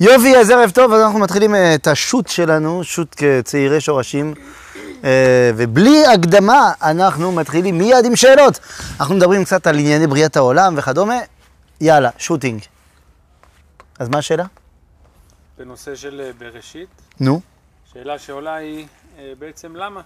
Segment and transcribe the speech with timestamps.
[0.00, 4.34] יופי, אז ערב טוב, אז אנחנו מתחילים אה, את השו"ת שלנו, שו"ת כצעירי שורשים.
[5.04, 8.58] אה, ובלי הקדמה, אנחנו מתחילים מיד עם שאלות.
[9.00, 11.18] אנחנו מדברים קצת על ענייני בריאת העולם וכדומה.
[11.80, 12.62] יאללה, שוטינג.
[13.98, 14.44] אז מה השאלה?
[15.58, 16.88] בנושא של אה, בראשית,
[17.20, 17.40] נו.
[17.92, 18.86] שאלה שעולה היא
[19.38, 20.00] בעצם למה?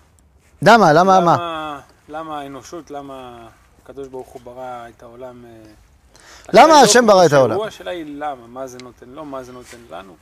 [0.62, 0.92] למה?
[0.92, 1.34] למה מה?
[1.34, 3.46] למה, למה האנושות, למה
[3.82, 5.44] הקדוש ברוך הוא ברא את העולם?
[6.52, 7.60] למה לא השם ברא את העולם?
[7.60, 10.12] השאלה היא למה, מה זה נותן לו, מה זה נותן לנו.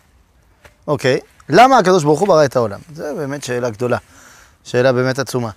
[0.87, 1.21] אוקיי.
[1.49, 2.81] למה הקדוש ברוך הוא ברא את העולם?
[2.95, 3.99] זו באמת שאלה גדולה.
[4.65, 5.51] שאלה באמת עצומה.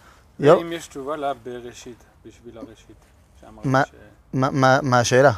[0.44, 2.96] האם יש תשובה לבראשית, בשביל הראשית?
[3.64, 5.32] מה- השאלה?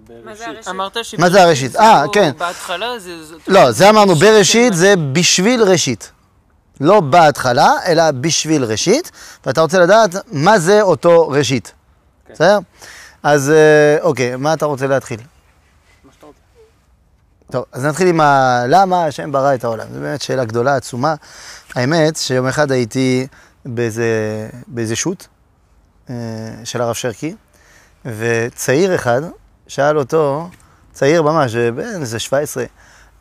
[0.00, 0.46] מה זה הבראשית.
[0.46, 0.68] הראשית?
[0.68, 1.76] אמרת מה זה הראשית?
[1.76, 2.32] אה, כן.
[2.38, 3.10] בהתחלה זה...
[3.48, 6.12] לא, זה אמרנו, בראשית זה בשביל ראשית.
[6.80, 9.10] לא בהתחלה, אלא בשביל ראשית,
[9.46, 11.72] ואתה רוצה לדעת מה זה אותו ראשית.
[12.26, 12.32] כן.
[12.34, 12.58] בסדר?
[13.22, 15.20] אז אה, אוקיי, מה אתה רוצה להתחיל?
[17.50, 18.62] טוב, אז נתחיל עם ה...
[18.68, 19.86] למה השם ברא את העולם?
[19.94, 21.14] זו באמת שאלה גדולה, עצומה.
[21.74, 23.26] האמת, שיום אחד הייתי
[23.64, 24.06] באיזה,
[24.66, 25.26] באיזה שו"ת
[26.10, 26.14] אה,
[26.64, 27.34] של הרב שרקי,
[28.04, 29.20] וצעיר אחד
[29.66, 30.48] שאל אותו,
[30.92, 32.64] צעיר ממש, בן איזה 17,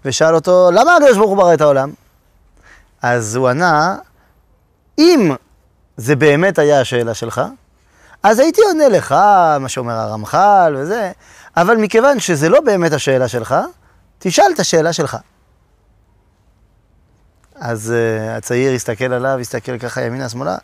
[0.05, 1.91] ושאל אותו, למה הקדוש ברוך הוא ברא את העולם?
[3.01, 3.95] אז הוא ענה,
[4.99, 5.35] אם
[5.97, 7.41] זה באמת היה השאלה שלך,
[8.29, 9.11] אז הייתי עונה לך,
[9.59, 11.11] מה שאומר הרמח"ל וזה,
[11.57, 13.55] אבל מכיוון שזה לא באמת השאלה שלך,
[14.19, 15.17] תשאל את השאלה שלך.
[17.55, 20.57] אז uh, הצעיר הסתכל עליו, הסתכל ככה ימינה שמאלה,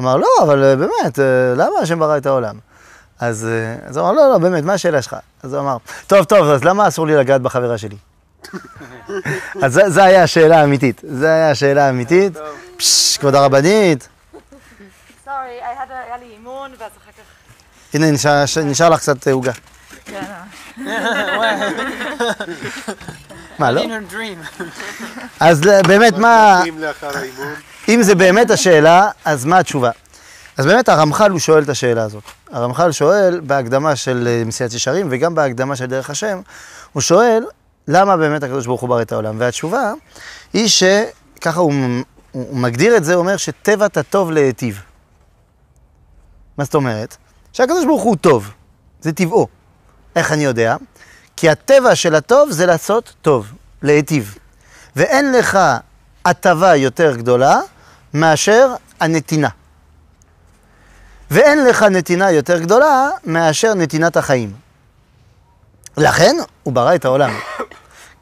[0.00, 1.22] אמר, לא, אבל uh, באמת, uh,
[1.56, 2.58] למה השם ברא את העולם?
[3.20, 3.46] אז,
[3.84, 5.16] uh, אז הוא אמר, לא, לא, באמת, מה השאלה שלך?
[5.42, 7.96] אז הוא אמר, טוב, טוב, אז למה אסור לי לגעת בחברה שלי?
[9.62, 11.00] אז זה- זו הייתה השאלה האמיתית.
[11.08, 12.34] זו הייתה השאלה האמיתית.
[12.34, 12.46] טוב.
[12.76, 14.08] פשש, כבוד הרבנית.
[15.24, 15.85] סורי, היה לי
[16.66, 17.94] אימון, ואז אחר כך...
[17.94, 19.52] הנה, נשאר, נשאר לך קצת אה, עוגה.
[20.04, 20.20] כן.
[23.58, 23.82] מה, לא?
[25.40, 26.62] אז ל- באמת, מה...
[27.88, 29.90] אם זה באמת השאלה, אז מה התשובה?
[30.56, 32.22] אז באמת הרמח"ל הוא שואל את השאלה הזאת.
[32.50, 36.40] הרמח"ל שואל בהקדמה של אה, מסיעת ישרים וגם בהקדמה של דרך השם,
[36.92, 37.44] הוא שואל
[37.88, 39.34] למה באמת הקדוש ברוך הוא ברא את העולם.
[39.38, 39.92] והתשובה
[40.52, 44.80] היא שככה הוא, הוא, הוא מגדיר את זה, הוא אומר שטבעת הטוב להיטיב.
[46.58, 47.16] מה זאת אומרת?
[47.52, 48.50] שהקדוש ברוך הוא טוב,
[49.00, 49.48] זה טבעו.
[50.16, 50.76] איך אני יודע?
[51.36, 53.46] כי הטבע של הטוב זה לעשות טוב,
[53.82, 54.38] להיטיב.
[54.96, 55.58] ואין לך
[56.24, 57.60] הטבה יותר גדולה
[58.14, 59.48] מאשר הנתינה.
[61.30, 64.52] ואין לך נתינה יותר גדולה מאשר נתינת החיים.
[65.96, 67.30] לכן הוא ברא את העולם,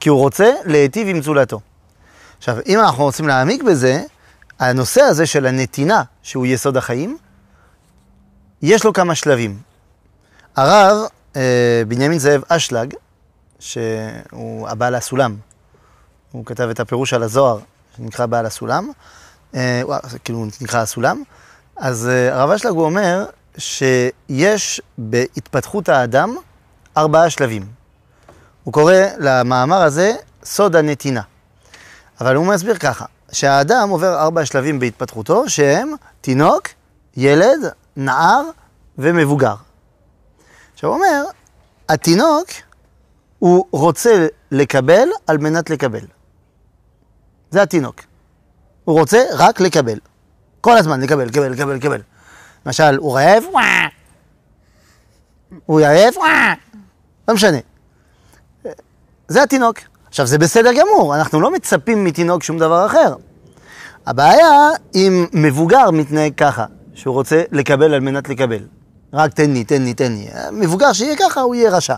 [0.01, 1.61] כי הוא רוצה להיטיב עם זולתו.
[2.39, 4.03] עכשיו, אם אנחנו רוצים להעמיק בזה,
[4.59, 7.19] הנושא הזה של הנתינה, שהוא יסוד החיים,
[8.63, 9.59] יש לו כמה שלבים.
[10.57, 10.97] הרב
[11.37, 12.95] אה, בנימין זאב אשלג,
[13.59, 15.37] שהוא הבעל הסולם,
[16.33, 17.59] הוא כתב את הפירוש על הזוהר,
[17.97, 18.91] שנקרא בעל הסולם,
[19.55, 19.83] אה,
[20.25, 21.23] כאילו נקרא הסולם,
[21.77, 23.27] אז אה, הרב אשלג הוא אומר
[23.59, 26.37] שיש בהתפתחות האדם
[26.97, 27.67] ארבעה שלבים.
[28.65, 30.13] הוא קורא למאמר הזה
[30.45, 31.23] סוד הנתינה.
[32.21, 36.69] אבל הוא מסביר ככה, שהאדם עובר ארבע שלבים בהתפתחותו, שהם תינוק,
[37.17, 38.43] ילד, נער
[38.99, 39.55] ומבוגר.
[40.75, 41.25] עכשיו הוא אומר,
[41.89, 42.47] התינוק
[43.39, 46.07] הוא רוצה לקבל על מנת לקבל.
[47.51, 48.01] זה התינוק.
[48.85, 49.99] הוא רוצה רק לקבל.
[50.61, 52.01] כל הזמן לקבל, לקבל, לקבל, לקבל.
[52.67, 53.45] למשל, הוא רעב.
[55.67, 55.81] הוא
[56.17, 56.55] וואה.
[57.29, 57.59] לא משנה.
[59.29, 59.79] זה התינוק.
[60.09, 63.15] עכשיו, זה בסדר גמור, אנחנו לא מצפים מתינוק שום דבר אחר.
[64.07, 68.63] הבעיה אם מבוגר מתנהג ככה, שהוא רוצה לקבל על מנת לקבל.
[69.13, 70.29] רק תן לי, תן לי, תן לי.
[70.53, 71.95] מבוגר שיהיה ככה, הוא יהיה רשע.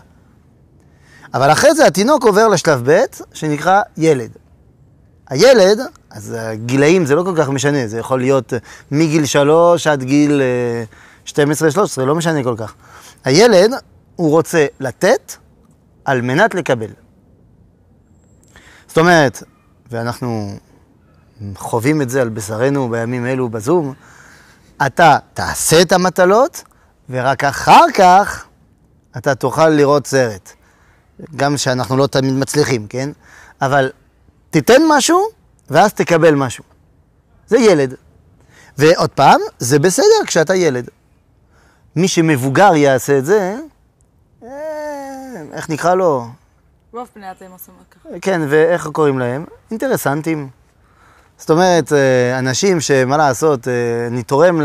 [1.33, 3.03] אבל אחרי זה התינוק עובר לשלב ב',
[3.33, 4.31] שנקרא ילד.
[5.29, 8.57] הילד, אז הגילאים זה לא כל כך משנה, זה יכול להיות אה,
[8.91, 10.83] מגיל שלוש עד גיל אה,
[11.99, 12.73] 12-13, לא משנה כל כך.
[13.25, 13.71] הילד,
[14.15, 15.33] הוא רוצה לתת
[16.05, 16.89] על מנת לקבל.
[18.87, 19.43] זאת אומרת,
[19.91, 20.57] ואנחנו
[21.55, 23.93] חווים את זה על בשרנו בימים אלו בזום,
[24.85, 26.63] אתה תעשה את המטלות,
[27.09, 28.45] ורק אחר כך
[29.17, 30.53] אתה תוכל לראות סרט.
[31.35, 33.09] גם שאנחנו לא תמיד מצליחים, כן?
[33.61, 33.91] אבל
[34.49, 35.27] תיתן משהו,
[35.69, 36.63] ואז תקבל משהו.
[37.47, 37.93] זה ילד.
[38.77, 40.89] ועוד פעם, זה בסדר כשאתה ילד.
[41.95, 43.55] מי שמבוגר יעשה את זה,
[44.43, 44.49] אה,
[45.53, 46.27] איך נקרא לו?
[46.93, 48.09] רוב בני אדם עושים ככה.
[48.21, 49.45] כן, ואיך קוראים להם?
[49.71, 50.49] אינטרסנטים.
[51.37, 53.73] זאת אומרת, אה, אנשים שמה לעשות, אה,
[54.07, 54.61] אני תורם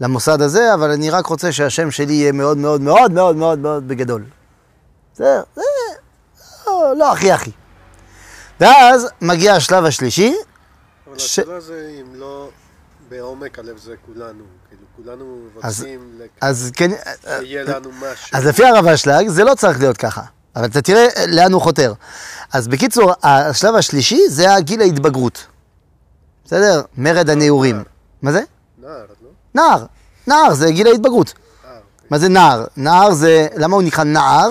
[0.00, 3.88] למוסד הזה, אבל אני רק רוצה שהשם שלי יהיה מאוד מאוד מאוד מאוד מאוד מאוד
[3.88, 4.24] בגדול.
[5.16, 5.24] זה,
[5.56, 5.62] זה,
[6.66, 7.50] לא, לא, הכי הכי.
[8.60, 10.34] ואז מגיע השלב השלישי,
[11.08, 12.48] אבל ש- השאלה זה אם לא
[13.08, 16.90] בעומק הלב זה כולנו, כאילו כולנו אז- רוצים לק- אז כן,
[17.40, 18.38] שיהיה לנו משהו.
[18.38, 20.22] אז לפי הרב אשלג זה לא צריך להיות ככה.
[20.56, 21.92] אבל אתה תראה לאן הוא חותר.
[22.52, 25.46] אז בקיצור, השלב השלישי זה הגיל ההתבגרות.
[26.46, 26.82] בסדר?
[26.98, 27.82] מרד הנעורים.
[28.22, 28.40] מה זה?
[28.78, 29.28] נער, לא?
[29.54, 29.86] נער.
[30.26, 31.34] נער זה גיל ההתבגרות.
[31.36, 31.82] אה, אוקיי.
[32.10, 32.64] מה זה נער?
[32.76, 34.50] נער זה, למה הוא נקרא נער?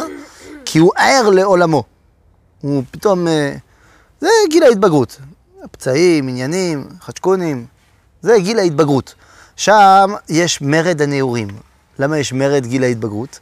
[0.66, 1.84] כי הוא ער לעולמו.
[2.62, 3.56] הוא פתאום, אה,
[4.22, 5.20] זה גיל ההתבגרות.
[5.72, 7.66] פצעים, עניינים, חדשקונים,
[8.22, 9.16] זה גיל ההתבגרות.
[9.56, 11.48] שם יש מרד הנעורים.
[12.00, 13.40] למה יש מרד גיל ההתבגרות?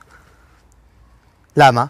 [1.58, 1.86] למה?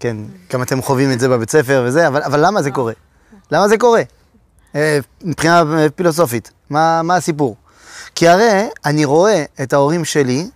[0.00, 0.16] כן,
[0.52, 2.92] גם אתם חווים את זה בבית ספר וזה, אבל, אבל למה זה קורה?
[3.50, 4.02] למה זה קורה?
[4.74, 7.56] אה, מבחינה אה, פילוסופית, מה, מה הסיפור?
[8.14, 10.46] כי הרי אני רואה את ההורים שלי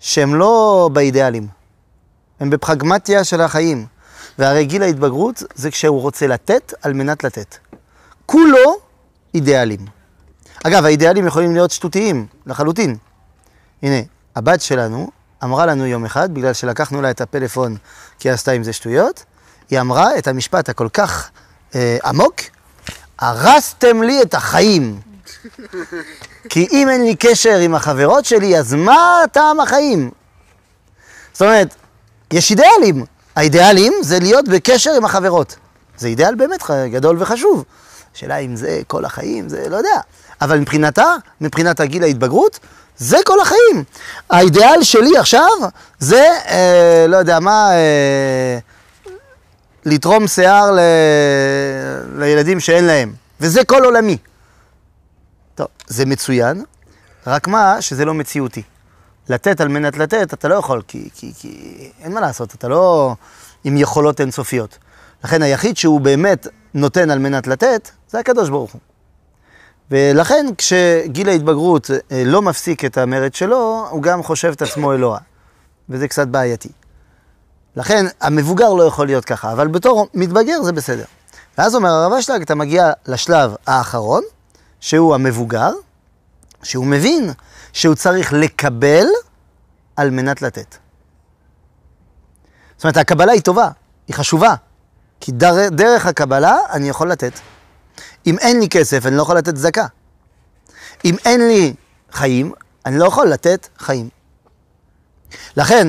[0.00, 1.46] שהם לא באידיאלים,
[2.40, 3.86] הם בפרגמטיה של החיים.
[4.38, 7.56] והרי גיל ההתבגרות זה כשהוא רוצה לתת על מנת לתת.
[8.26, 8.76] כולו
[9.34, 9.86] אידיאלים.
[10.64, 12.96] אגב, האידיאלים יכולים להיות שטותיים לחלוטין.
[13.82, 13.96] הנה,
[14.36, 15.10] הבת שלנו
[15.44, 17.76] אמרה לנו יום אחד, בגלל שלקחנו לה את הפלאפון
[18.18, 19.24] כי עשתה עם זה שטויות,
[19.70, 21.30] היא אמרה את המשפט הכל כך
[21.74, 22.34] אה, עמוק,
[23.20, 25.00] הרסתם לי את החיים.
[26.48, 30.10] כי אם אין לי קשר עם החברות שלי, אז מה טעם החיים?
[31.32, 31.74] זאת אומרת,
[32.32, 33.04] יש אידיאלים.
[33.36, 35.56] האידיאלים זה להיות בקשר עם החברות.
[35.98, 36.62] זה אידיאל באמת
[36.92, 37.64] גדול וחשוב.
[38.14, 40.00] השאלה אם זה כל החיים, זה לא יודע.
[40.40, 42.58] אבל מבחינתה, מבחינת הגיל ההתבגרות,
[42.96, 43.84] זה כל החיים.
[44.30, 45.50] האידיאל שלי עכשיו
[45.98, 48.58] זה, אה, לא יודע מה, אה,
[49.84, 50.80] לתרום שיער ל...
[52.18, 53.12] לילדים שאין להם.
[53.40, 54.16] וזה כל עולמי.
[55.54, 56.64] טוב, זה מצוין,
[57.26, 58.62] רק מה שזה לא מציאותי.
[59.28, 63.14] לתת על מנת לתת, אתה לא יכול, כי, כי, כי אין מה לעשות, אתה לא
[63.64, 64.78] עם יכולות אינסופיות.
[65.24, 68.80] לכן היחיד שהוא באמת נותן על מנת לתת, זה הקדוש ברוך הוא.
[69.90, 75.18] ולכן כשגיל ההתבגרות אה, לא מפסיק את המרד שלו, הוא גם חושב את עצמו אלוה.
[75.88, 76.68] וזה קצת בעייתי.
[77.76, 81.04] לכן המבוגר לא יכול להיות ככה, אבל בתור מתבגר זה בסדר.
[81.58, 84.22] ואז אומר הרב אשלג, אתה מגיע לשלב האחרון,
[84.80, 85.70] שהוא המבוגר,
[86.62, 87.32] שהוא מבין
[87.72, 89.06] שהוא צריך לקבל
[89.96, 90.76] על מנת לתת.
[92.76, 93.68] זאת אומרת, הקבלה היא טובה,
[94.08, 94.54] היא חשובה,
[95.20, 97.32] כי דר, דרך הקבלה אני יכול לתת.
[98.26, 99.86] אם אין לי כסף, אני לא יכול לתת צדקה.
[101.04, 101.74] אם אין לי
[102.12, 102.52] חיים,
[102.86, 104.08] אני לא יכול לתת חיים.
[105.56, 105.88] לכן,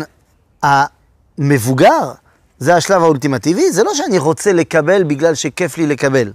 [1.37, 2.11] המבוגר,
[2.59, 6.33] זה השלב האולטימטיבי, זה לא שאני רוצה לקבל בגלל שכיף לי לקבל.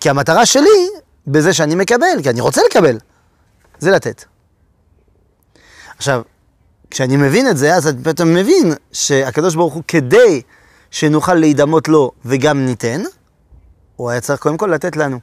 [0.00, 0.88] כי המטרה שלי,
[1.26, 2.98] בזה שאני מקבל, כי אני רוצה לקבל,
[3.78, 4.24] זה לתת.
[5.96, 6.22] עכשיו,
[6.90, 10.42] כשאני מבין את זה, אז אני פתאום מבין שהקדוש ברוך הוא, כדי
[10.90, 13.02] שנוכל להידמות לו וגם ניתן,
[13.96, 15.20] הוא היה צריך קודם כל לתת לנו.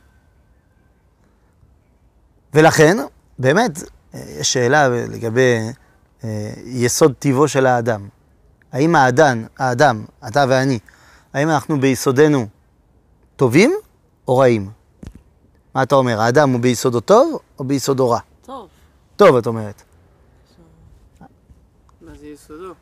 [2.54, 2.98] ולכן,
[3.40, 3.84] באמת,
[4.16, 5.58] אה, יש שאלה לגבי
[6.24, 8.08] אה, יסוד טיבו של האדם.
[8.72, 10.80] האם האדם, האדם, אתה ואני,
[11.34, 12.48] האם אנחנו ביסודנו
[13.36, 13.74] טובים
[14.28, 14.72] או רעים?
[15.76, 18.20] מה אתה אומר, האדם הוא ביסודו טוב או ביסודו רע?
[18.46, 18.70] טוב.
[19.16, 19.82] טוב, את אומרת.
[22.02, 22.74] מה זה יסודו?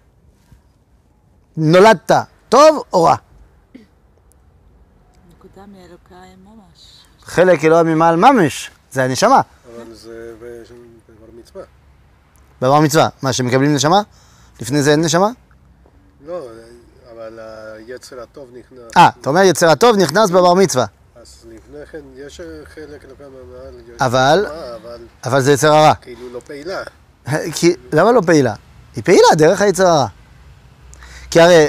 [1.57, 2.11] נולדת
[2.49, 3.15] טוב או רע?
[5.29, 7.05] נקודה מאלוקיים ממש.
[7.23, 9.41] חלק אלוה ממעל ממש, זה הנשמה,
[9.75, 11.63] אבל זה בבר מצווה.
[12.61, 13.09] בבר מצווה.
[13.21, 14.01] מה, שמקבלים נשמה?
[14.61, 15.29] לפני זה אין נשמה?
[16.27, 16.41] לא,
[17.13, 17.39] אבל
[17.77, 18.97] היצר הטוב נכנס.
[18.97, 20.85] אה, אתה אומר יצר הטוב נכנס בבר מצווה,
[21.15, 22.41] אז לפני כן יש
[22.75, 23.33] חלק לפעמים
[23.99, 24.45] אבל-
[24.75, 25.93] אבל אבל זה יצר הרע.
[25.95, 26.79] כאילו לא פעילה.
[27.55, 28.53] כי, למה לא פעילה?
[28.95, 30.07] היא פעילה דרך היצר הרע.
[31.31, 31.67] כי הרי,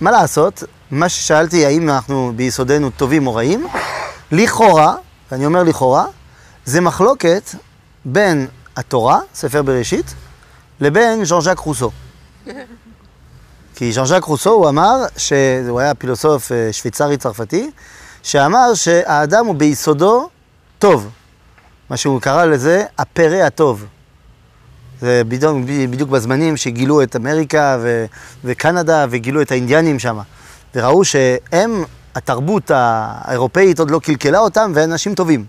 [0.00, 3.66] מה לעשות, מה ששאלתי, האם אנחנו ביסודנו טובים או רעים,
[4.32, 4.96] לכאורה,
[5.32, 6.06] ואני אומר לכאורה,
[6.64, 7.42] זה מחלוקת
[8.04, 10.14] בין התורה, ספר בראשית,
[10.80, 11.90] לבין ז'אן ז'אק רוסו.
[13.74, 17.70] כי ז'אן ז'אק רוסו, הוא אמר, שהוא היה פילוסוף אה, שוויצרי צרפתי,
[18.22, 20.28] שאמר שהאדם הוא ביסודו
[20.78, 21.08] טוב.
[21.90, 23.86] מה שהוא קרא לזה הפרא הטוב.
[25.00, 25.56] זה בדיוק,
[25.90, 28.04] בדיוק בזמנים שגילו את אמריקה ו,
[28.44, 30.18] וקנדה וגילו את האינדיאנים שם.
[30.74, 35.44] וראו שהם, התרבות האירופאית עוד לא קלקלה אותם והם אנשים טובים.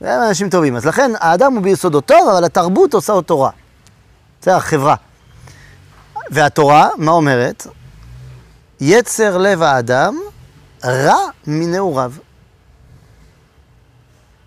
[0.00, 0.76] והם אנשים טובים.
[0.76, 3.50] אז לכן האדם הוא ביסודו טוב, אבל התרבות עושה אותו רע.
[4.42, 4.94] זה החברה.
[6.30, 7.66] והתורה, מה אומרת?
[8.80, 10.18] יצר לב האדם
[10.84, 11.16] רע
[11.46, 12.12] מנעוריו.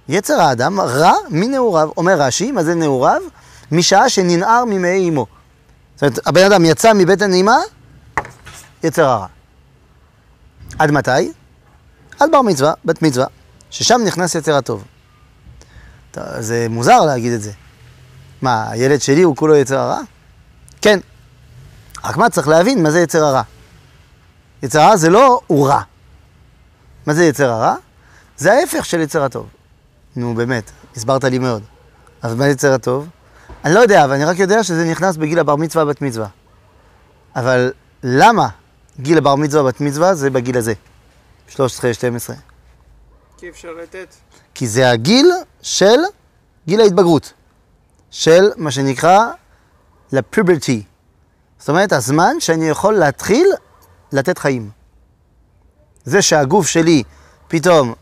[0.09, 1.89] יצר האדם רע מנעוריו.
[1.97, 3.21] אומר רש"י, מה זה נעוריו?
[3.71, 5.25] משעה שננער ממעי אמו.
[5.95, 7.57] זאת אומרת, הבן אדם יצא מבטן אימה,
[8.83, 9.27] יצר הרע.
[10.79, 11.31] עד מתי?
[12.19, 13.25] עד בר מצווה, בת מצווה,
[13.69, 14.83] ששם נכנס יצר הטוב.
[16.11, 17.51] טוב, זה מוזר להגיד את זה.
[18.41, 19.99] מה, הילד שלי הוא כולו יצר הרע?
[20.81, 20.99] כן.
[22.07, 23.41] רק מה, צריך להבין מה זה יצר הרע.
[24.63, 25.81] יצר הרע זה לא הוא רע.
[27.05, 27.75] מה זה יצר הרע?
[28.37, 29.47] זה ההפך של יצר הטוב.
[30.15, 31.63] נו, באמת, הסברת לי מאוד.
[32.21, 33.07] אז מה יצר הטוב?
[33.65, 36.27] אני לא יודע, אבל אני רק יודע שזה נכנס בגיל הבר מצווה, בת מצווה.
[37.35, 37.71] אבל
[38.03, 38.47] למה
[38.99, 40.73] גיל הבר מצווה, בת מצווה, זה בגיל הזה?
[41.47, 42.35] 13, 12.
[43.37, 44.15] כי אפשר לתת.
[44.53, 45.99] כי זה הגיל של
[46.67, 47.33] גיל ההתבגרות.
[48.11, 49.25] של מה שנקרא
[50.11, 50.83] לפוברטי.
[51.59, 53.47] זאת אומרת, הזמן שאני יכול להתחיל
[54.11, 54.69] לתת חיים.
[56.05, 57.03] זה שהגוף שלי
[57.47, 57.93] פתאום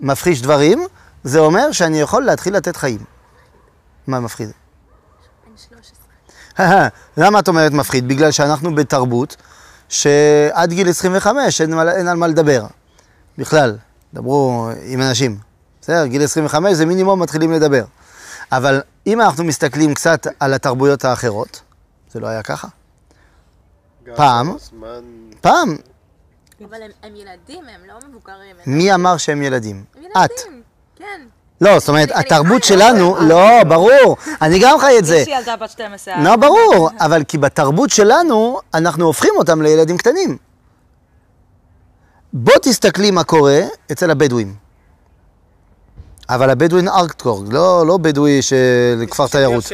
[0.00, 0.82] מפחיש דברים,
[1.24, 2.98] זה אומר שאני יכול להתחיל לתת חיים.
[4.06, 4.50] מה מפחיד?
[7.16, 8.08] למה את אומרת מפחיד?
[8.08, 9.36] בגלל שאנחנו בתרבות
[9.88, 12.66] שעד גיל 25 אין, מה- אין על מה לדבר.
[13.38, 13.76] בכלל,
[14.14, 15.38] דברו עם אנשים.
[15.80, 16.06] בסדר?
[16.06, 17.84] גיל 25 זה מינימום מתחילים לדבר.
[18.52, 21.60] אבל אם אנחנו מסתכלים קצת על התרבויות האחרות,
[22.12, 22.68] זה לא היה ככה.
[24.16, 24.56] פעם.
[25.40, 25.76] פעם,
[26.68, 28.56] אבל הם, ילדים, הם לא מבוגרים.
[28.66, 29.84] מי אמר שהם ילדים?
[29.92, 30.30] את.
[30.30, 30.62] ילדים,
[30.96, 31.20] כן.
[31.60, 32.78] לא, זאת אומרת, התרבות חיה.
[32.78, 35.16] שלנו, לא, ברור, אני גם חי את זה.
[35.16, 36.22] יש לי ילדה בת 12.
[36.22, 40.36] לא, ברור, אבל כי בתרבות שלנו, אנחנו הופכים אותם לילדים קטנים.
[42.32, 43.60] בוא תסתכלי מה קורה
[43.92, 44.54] אצל הבדואים.
[46.28, 49.64] אבל הבדואין ארטקור, לא, לא בדואי של כפר תיירות.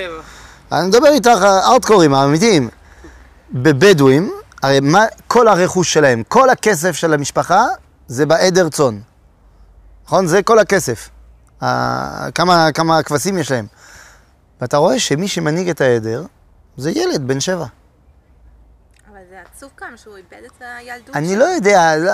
[0.73, 2.69] אני מדבר איתך הארטקורים האמיתיים.
[3.53, 7.65] בבדואים, הרי מה, כל הרכוש שלהם, כל הכסף של המשפחה,
[8.09, 8.99] זה בעדר צאן.
[10.07, 10.27] נכון?
[10.27, 11.09] זה כל הכסף.
[11.63, 13.67] ה- כמה, כמה כבשים יש להם.
[14.61, 16.25] ואתה רואה שמי שמנהיג את העדר,
[16.77, 17.67] זה ילד בן שבע.
[19.11, 21.37] אבל זה עצוב כאן שהוא איבד את הילדות אני.
[21.37, 22.13] לא יודע, לא-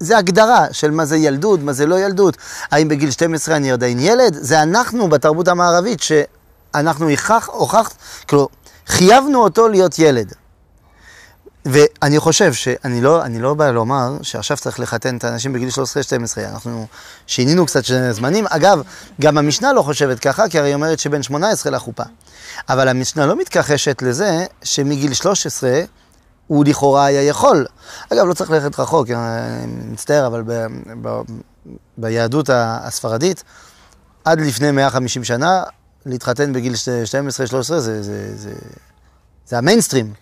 [0.00, 2.36] זה הגדרה של מה זה ילדות, מה זה לא ילדות.
[2.70, 4.34] האם בגיל 12 אני עדיין ילד?
[4.34, 7.92] זה אנחנו בתרבות המערבית, שאנחנו הכרח, הוכח,
[8.26, 8.48] כאילו,
[8.86, 10.32] חייבנו אותו להיות ילד.
[11.64, 15.72] ואני חושב שאני לא, אני לא בא לומר שעכשיו צריך לחתן את האנשים בגיל 13-12,
[16.52, 16.86] אנחנו
[17.26, 18.46] שינינו קצת זמנים.
[18.48, 18.82] אגב,
[19.20, 22.02] גם המשנה לא חושבת ככה, כי הרי היא אומרת שבין 18 לחופה.
[22.68, 25.80] אבל המשנה לא מתכחשת לזה שמגיל 13
[26.46, 27.66] הוא לכאורה היה יכול.
[28.12, 30.66] אגב, לא צריך ללכת רחוק, אני מצטער, אבל ב,
[31.02, 31.20] ב,
[31.98, 33.44] ביהדות הספרדית,
[34.24, 35.62] עד לפני 150 שנה,
[36.06, 36.74] להתחתן בגיל 12-13
[37.56, 38.52] זה, זה, זה,
[39.46, 40.12] זה המיינסטרים.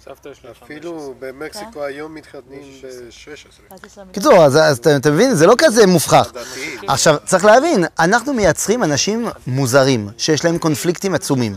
[0.63, 3.75] אפילו במקסיקו היום מתחתנים ב-16.
[4.13, 5.35] קיצור, אז, אז אתה, אתה מבין?
[5.35, 6.33] זה לא כזה מופרך.
[6.89, 11.57] עכשיו, צריך להבין, אנחנו מייצרים אנשים מוזרים, שיש להם קונפליקטים עצומים.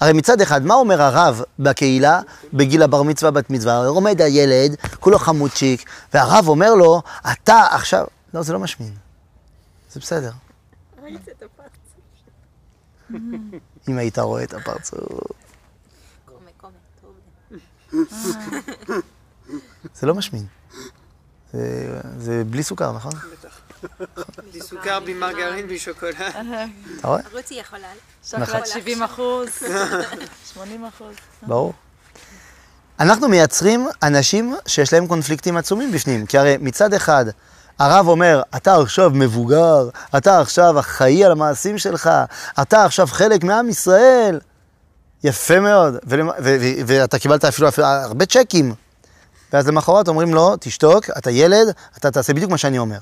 [0.00, 2.20] הרי מצד אחד, מה אומר הרב בקהילה
[2.52, 3.74] בגיל הבר מצווה בת מצווה?
[3.76, 7.02] הרי עומד הילד, כולו חמודשיק, והרב אומר לו,
[7.32, 8.04] אתה עכשיו...
[8.34, 8.92] לא, זה לא משמין.
[9.92, 10.30] זה בסדר.
[11.02, 11.93] ראית את הפרצוף?
[13.88, 15.00] אם היית רואה את הפרצוף.
[19.94, 20.46] זה לא משמין.
[21.52, 23.12] זה, זה בלי סוכר, נכון?
[24.50, 26.14] בלי סוכר, בלי מרגרין, בלי שוקולד.
[26.20, 27.20] אתה רואה?
[27.32, 27.88] רותי יכולה.
[28.24, 29.48] שוקולד 70 אחוז,
[30.52, 31.14] 80 אחוז.
[31.42, 31.72] ברור.
[33.00, 37.24] אנחנו מייצרים אנשים שיש להם קונפליקטים עצומים בפנים, כי הרי מצד אחד
[37.78, 42.10] הרב אומר, אתה עכשיו מבוגר, אתה עכשיו אחראי על המעשים שלך,
[42.62, 44.40] אתה עכשיו חלק מעם ישראל.
[45.24, 45.94] יפה מאוד,
[46.86, 48.74] ואתה קיבלת אפילו, אפילו הרבה צ'קים.
[49.52, 52.98] ואז למחרת אומרים לו, תשתוק, אתה ילד, אתה תעשה בדיוק מה שאני אומר.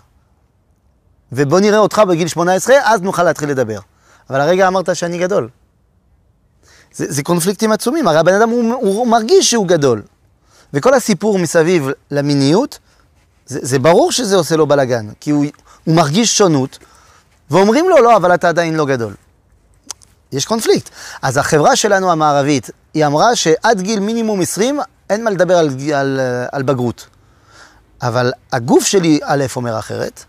[1.32, 3.78] ובוא נראה אותך בגיל 18, אז נוכל להתחיל לדבר.
[4.30, 5.48] אבל הרגע אמרת שאני גדול.
[6.94, 10.02] זה, זה קונפליקטים עצומים, הרי הבן אדם הוא, הוא מרגיש שהוא גדול.
[10.74, 12.78] וכל הסיפור מסביב למיניות,
[13.52, 15.44] זה, זה ברור שזה עושה לו בלאגן, כי הוא,
[15.84, 16.78] הוא מרגיש שונות,
[17.50, 19.14] ואומרים לו, לא, אבל אתה עדיין לא גדול.
[20.32, 20.90] יש קונפליקט.
[21.22, 24.80] אז החברה שלנו המערבית, היא אמרה שעד גיל מינימום 20,
[25.10, 26.20] אין מה לדבר על, על,
[26.52, 27.06] על בגרות.
[28.02, 30.24] אבל הגוף שלי, א', אומר אחרת,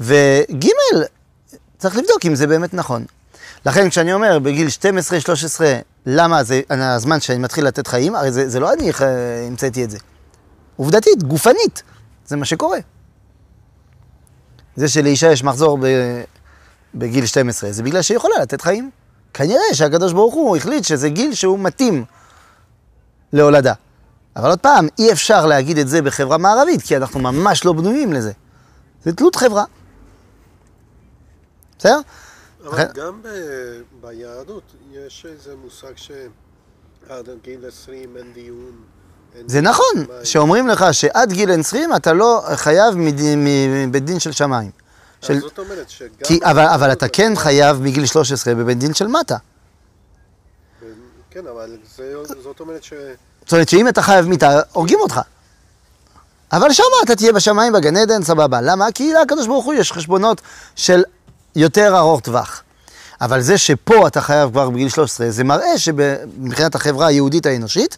[0.00, 0.66] וג',
[1.78, 3.04] צריך לבדוק אם זה באמת נכון.
[3.66, 5.60] לכן כשאני אומר בגיל 12-13,
[6.06, 9.90] למה זה הזמן שאני מתחיל לתת חיים, הרי זה, זה לא אני אה, המצאתי את
[9.90, 9.98] זה.
[10.76, 11.82] עובדתית, גופנית,
[12.28, 12.78] זה מה שקורה.
[14.76, 15.86] זה שלאישה יש מחזור ב,
[16.94, 18.90] בגיל 12, זה בגלל שהיא יכולה לתת חיים.
[19.34, 22.04] כנראה שהקדוש ברוך הוא החליט שזה גיל שהוא מתאים
[23.32, 23.72] להולדה.
[24.36, 28.12] אבל עוד פעם, אי אפשר להגיד את זה בחברה מערבית, כי אנחנו ממש לא בנויים
[28.12, 28.32] לזה.
[29.02, 29.64] זה תלות חברה.
[31.78, 32.00] בסדר?
[32.64, 38.72] אבל לכן- גם ב- ביהדות יש איזה מושג שעד גיל 20 אין דיון
[39.46, 39.86] זה נכון,
[40.24, 44.70] שאומרים לך שעד גיל 20 אתה לא חייב מבית דין של שמיים.
[45.22, 46.08] של- זאת אומרת שגם...
[46.24, 49.36] כי, אבל, אבל אתה כן חייב מגיל 13 בבית דין של מטה.
[51.30, 52.04] כן, אבל זה-
[52.42, 52.92] זאת אומרת ש...
[53.44, 55.20] זאת אומרת שאם אתה חייב מיתה, הורגים אותך.
[56.52, 58.60] אבל שמה אתה תהיה בשמיים בגן עדן, סבבה.
[58.60, 58.86] למה?
[58.94, 60.40] כי לקדוש ברוך הוא יש חשבונות
[60.76, 61.02] של
[61.56, 62.62] יותר ארוך טווח.
[63.20, 67.96] אבל זה שפה אתה חייב כבר בגיל 13, זה מראה שמבחינת החברה היהודית האנושית,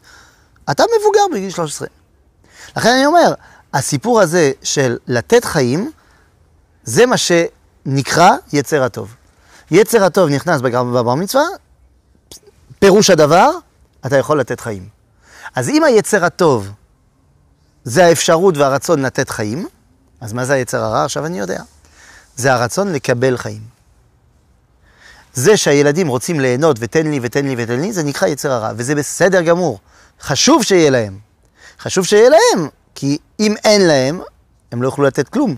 [0.70, 1.88] אתה מבוגר בגיל 13.
[2.76, 3.34] לכן אני אומר,
[3.74, 5.90] הסיפור הזה של לתת חיים,
[6.84, 9.14] זה מה שנקרא יצר הטוב.
[9.70, 11.44] יצר הטוב נכנס בבר מצווה,
[12.78, 13.50] פירוש הדבר,
[14.06, 14.88] אתה יכול לתת חיים.
[15.54, 16.70] אז אם היצר הטוב
[17.84, 19.68] זה האפשרות והרצון לתת חיים,
[20.20, 21.04] אז מה זה היצר הרע?
[21.04, 21.62] עכשיו אני יודע.
[22.36, 23.60] זה הרצון לקבל חיים.
[25.34, 28.94] זה שהילדים רוצים ליהנות ותן לי ותן לי ותן לי, זה נקרא יצר הרע, וזה
[28.94, 29.78] בסדר גמור.
[30.20, 31.18] חשוב שיהיה להם.
[31.80, 34.20] חשוב שיהיה להם, כי אם אין להם,
[34.72, 35.56] הם לא יוכלו לתת כלום.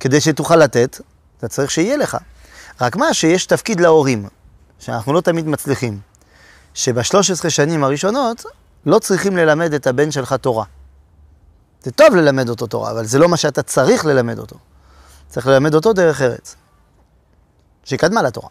[0.00, 1.00] כדי שתוכל לתת,
[1.38, 2.16] אתה צריך שיהיה לך.
[2.80, 4.28] רק מה, שיש תפקיד להורים,
[4.78, 6.00] שאנחנו לא תמיד מצליחים.
[6.74, 8.44] שב-13 שנים הראשונות
[8.86, 10.64] לא צריכים ללמד את הבן שלך תורה.
[11.82, 14.56] זה טוב ללמד אותו תורה, אבל זה לא מה שאתה צריך ללמד אותו.
[15.28, 16.56] צריך ללמד אותו דרך ארץ,
[17.84, 18.48] שקדמה לתורה.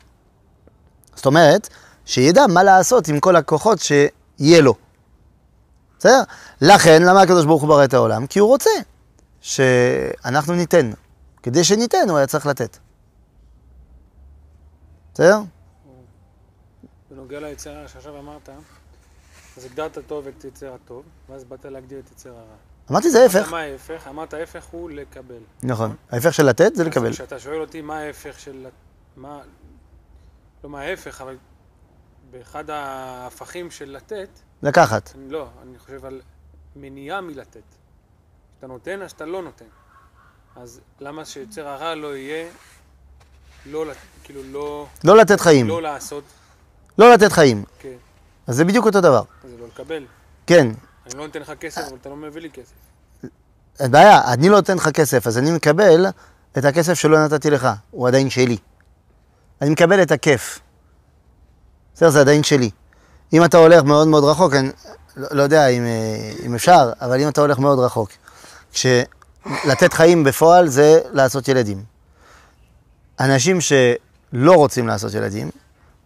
[1.16, 1.70] זאת אומרת,
[2.06, 3.80] שידע מה לעשות עם כל הכוחות
[4.42, 4.76] שיהיה לו.
[6.00, 6.22] בסדר?
[6.62, 8.28] לכן, למה הקדוש ברוך הוא ברא את העולם?
[8.28, 8.70] כי הוא רוצה
[9.42, 10.92] שאנחנו ניתן.
[11.44, 12.78] כדי שניתן, הוא היה צריך לתת.
[15.14, 15.40] בסדר?
[17.12, 18.50] בנוגע ליצר הרע שעכשיו אמרת,
[19.58, 22.56] אז הגדרת טוב את יצר הטוב, ואז באת להגדיר את יצר הרע.
[22.92, 23.52] אמרתי זה ההפך.
[23.52, 24.08] מה ההפך?
[24.08, 25.40] אמרת ההפך הוא לקבל.
[25.64, 25.96] נכון.
[26.12, 27.12] ההפך של לתת זה לקבל.
[27.12, 28.68] כשאתה שואל אותי מה ההפך של...
[29.16, 29.40] מה...
[30.64, 31.38] לא מה ההפך, אבל
[32.32, 34.30] באחד ההפכים של לתת,
[34.64, 35.12] לקחת.
[35.16, 36.22] אני לא, אני חושב על
[36.76, 37.62] מניעה מלתת.
[38.54, 39.66] כשאתה נותן, אז אתה לא נותן.
[40.56, 42.48] אז למה שיצר הרע לא יהיה,
[43.66, 43.86] לא,
[44.24, 45.68] כאילו לא, לא לתת חיים.
[45.68, 46.24] לא לעשות,
[46.98, 47.64] לא לתת חיים.
[47.80, 47.96] כן,
[48.48, 49.24] אז זה בדיוק אותו דבר.
[49.44, 50.06] זה לא לקבל.
[50.48, 50.68] כן.
[51.06, 52.74] אני לא נותן לך כסף, אבל אתה לא מביא לי כסף.
[53.80, 56.06] אין בעיה, אני לא נותן לך כסף, אז אני מקבל
[56.58, 58.58] את הכסף שלא נתתי לך, הוא עדיין שלי.
[59.62, 60.60] אני מקבל את הכיף.
[62.02, 62.70] בסדר, זה עדיין שלי.
[63.34, 64.70] אם אתה הולך מאוד מאוד רחוק, אני
[65.18, 68.10] לא, לא יודע אם, אה, אם אפשר, אבל אם אתה הולך מאוד רחוק,
[68.74, 71.84] כשלתת חיים בפועל זה לעשות ילדים.
[73.20, 75.50] אנשים שלא רוצים לעשות ילדים,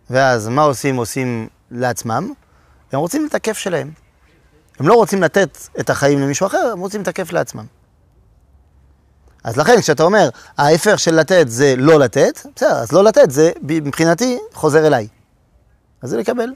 [0.10, 0.96] ואז מה עושים?
[0.96, 2.34] עושים לעצמם,
[2.92, 3.92] הם רוצים את הכיף שלהם.
[4.80, 7.66] הם לא רוצים לתת את החיים למישהו אחר, הם רוצים את הכיף לעצמם.
[9.44, 13.52] אז לכן, כשאתה אומר, ההפך של לתת זה לא לתת, בסדר, אז לא לתת זה
[13.62, 15.08] מבחינתי חוזר אליי.
[16.06, 16.50] אז זה לקבל.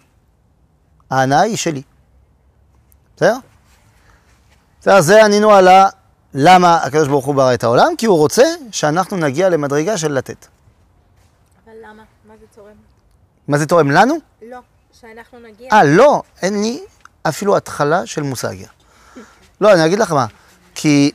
[1.10, 1.82] ההנאה היא שלי.
[3.16, 3.36] בסדר?
[4.82, 5.90] בסדר, זה ענינו על ה...
[6.34, 7.94] למה הקדוש ברוך הוא ברא את העולם?
[7.98, 10.48] כי הוא רוצה שאנחנו נגיע למדרגה של לתת.
[11.66, 12.04] אבל למה?
[12.28, 12.74] מה זה תורם?
[13.48, 14.16] מה זה תורם לנו?
[14.42, 14.60] לא,
[15.02, 15.70] שאנחנו נגיע.
[15.72, 16.84] אה, לא, אין לי
[17.24, 18.56] אפילו התחלה של מושג.
[19.62, 20.26] לא, אני אגיד לך מה,
[20.76, 21.12] כי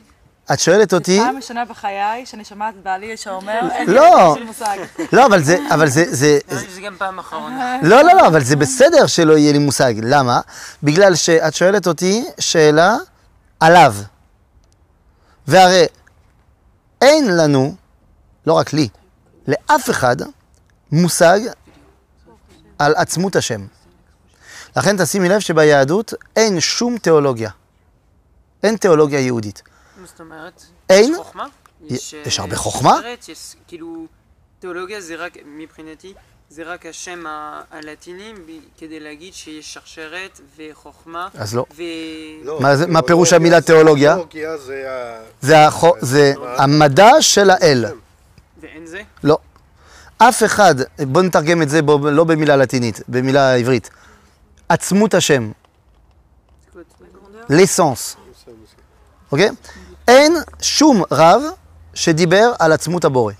[0.53, 1.19] את שואלת אותי...
[1.19, 4.35] פעם ראשונה בחיי שאני שומעת בעלי שאומר, אין לי לא.
[4.45, 4.77] מושג.
[5.13, 6.39] לא, אבל זה, אבל זה, זה,
[6.85, 7.77] גם פעם אחרונה.
[7.83, 9.93] לא, לא, לא, אבל זה בסדר שלא יהיה לי מושג.
[10.03, 10.41] למה?
[10.83, 12.95] בגלל שאת שואלת אותי שאלה
[13.59, 13.95] עליו.
[15.47, 15.85] והרי
[17.01, 17.75] אין לנו,
[18.47, 18.87] לא רק לי,
[19.47, 20.15] לאף אחד,
[20.91, 21.39] מושג
[22.79, 23.65] על עצמות השם.
[24.77, 27.49] לכן תשימי לב שביהדות אין שום תיאולוגיה.
[28.63, 29.61] אין תיאולוגיה יהודית.
[30.05, 30.63] מה זאת אומרת?
[30.89, 31.11] אין?
[31.11, 31.45] יש חוכמה?
[31.81, 32.99] יש אה, הרבה חוכמה?
[33.27, 34.05] יש כאילו,
[34.59, 36.13] תיאולוגיה זה רק, מבחינתי,
[36.49, 38.33] זה רק השם ה- הלטיני
[38.77, 41.27] כדי להגיד שיש שרשרת וחוכמה.
[41.33, 41.65] אז לא.
[41.75, 41.81] ו...
[42.43, 44.13] לא, מה זה- מה תיאולוגיה פירוש המילה זה- תיאולוגיה?
[44.13, 45.23] תיאולוגיה זה ה...
[45.41, 47.85] זה, החו, זה המדע של האל.
[48.61, 49.01] ואין זה?
[49.23, 49.37] לא.
[50.17, 50.75] אף אחד,
[51.07, 53.89] בוא נתרגם את זה בו, לא במילה לטינית, במילה עברית.
[54.69, 55.51] עצמות השם,
[57.49, 58.15] לסנס,
[59.31, 59.49] אוקיי?
[60.07, 61.41] אין שום רב
[61.93, 63.33] שדיבר על עצמות הבורא.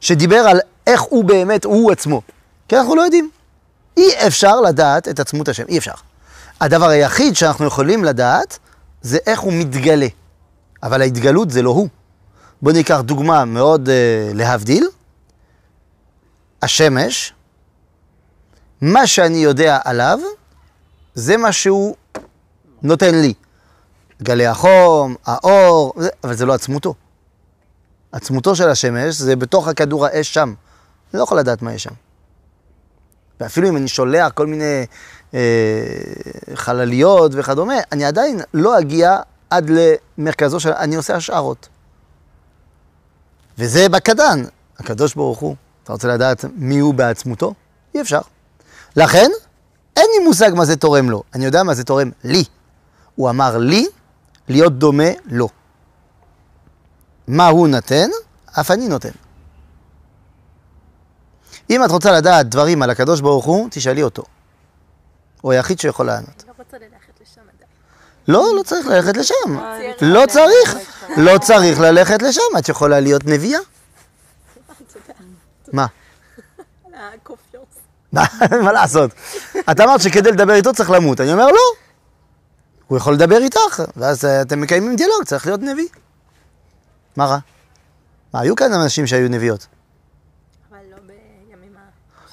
[0.00, 2.22] שדיבר על איך הוא באמת, הוא עצמו.
[2.68, 3.30] כי אנחנו לא יודעים.
[3.96, 5.92] אי אפשר לדעת את עצמות השם, אי אפשר.
[6.60, 8.58] הדבר היחיד שאנחנו יכולים לדעת
[9.02, 10.06] זה איך הוא מתגלה.
[10.82, 11.88] אבל ההתגלות זה לא הוא.
[12.62, 13.90] בואו ניקח דוגמה מאוד uh,
[14.34, 14.88] להבדיל.
[16.62, 17.32] השמש,
[18.80, 20.18] מה שאני יודע עליו,
[21.14, 21.96] זה מה שהוא
[22.82, 23.34] נותן לי.
[24.22, 26.94] גלי החום, האור, אבל זה לא עצמותו.
[28.12, 30.54] עצמותו של השמש זה בתוך הכדור האש שם.
[31.12, 31.94] אני לא יכול לדעת מה יש שם.
[33.40, 34.86] ואפילו אם אני שולח כל מיני
[35.34, 35.40] אה,
[36.54, 39.18] חלליות וכדומה, אני עדיין לא אגיע
[39.50, 39.70] עד
[40.18, 40.72] למרכזו של...
[40.72, 41.68] אני עושה השערות.
[43.58, 44.44] וזה בקטן.
[44.78, 47.54] הקדוש ברוך הוא, אתה רוצה לדעת מי הוא בעצמותו?
[47.94, 48.20] אי אפשר.
[48.96, 49.30] לכן,
[49.96, 51.22] אין לי מושג מה זה תורם לו.
[51.34, 52.44] אני יודע מה זה תורם לי.
[53.14, 53.86] הוא אמר לי
[54.48, 55.48] להיות דומה לו.
[57.28, 58.08] מה הוא נותן,
[58.60, 59.10] אף אני נותן.
[61.70, 64.22] אם את רוצה לדעת דברים על הקדוש ברוך הוא, תשאלי אותו.
[65.40, 66.44] הוא היחיד שיכול לענות.
[66.48, 67.70] לא רוצה ללכת לשם עדיין.
[68.28, 69.58] לא, לא צריך ללכת לשם.
[70.00, 70.76] לא צריך.
[71.16, 72.58] לא צריך ללכת לשם.
[72.58, 73.60] את יכולה להיות נביאה.
[75.72, 75.86] מה?
[77.14, 77.64] הקופיוס.
[78.12, 78.24] מה
[78.64, 79.10] מה לעשות?
[79.70, 81.20] את אמרת שכדי לדבר איתו צריך למות.
[81.20, 81.87] אני אומר, לא.
[82.88, 85.88] הוא יכול לדבר איתך, ואז אה, אתם מקיימים דיאלוג, צריך להיות נביא.
[87.16, 87.38] מה רע?
[88.34, 89.66] מה, היו כאן אנשים שהיו נביאות.
[90.70, 91.72] אבל לא בימים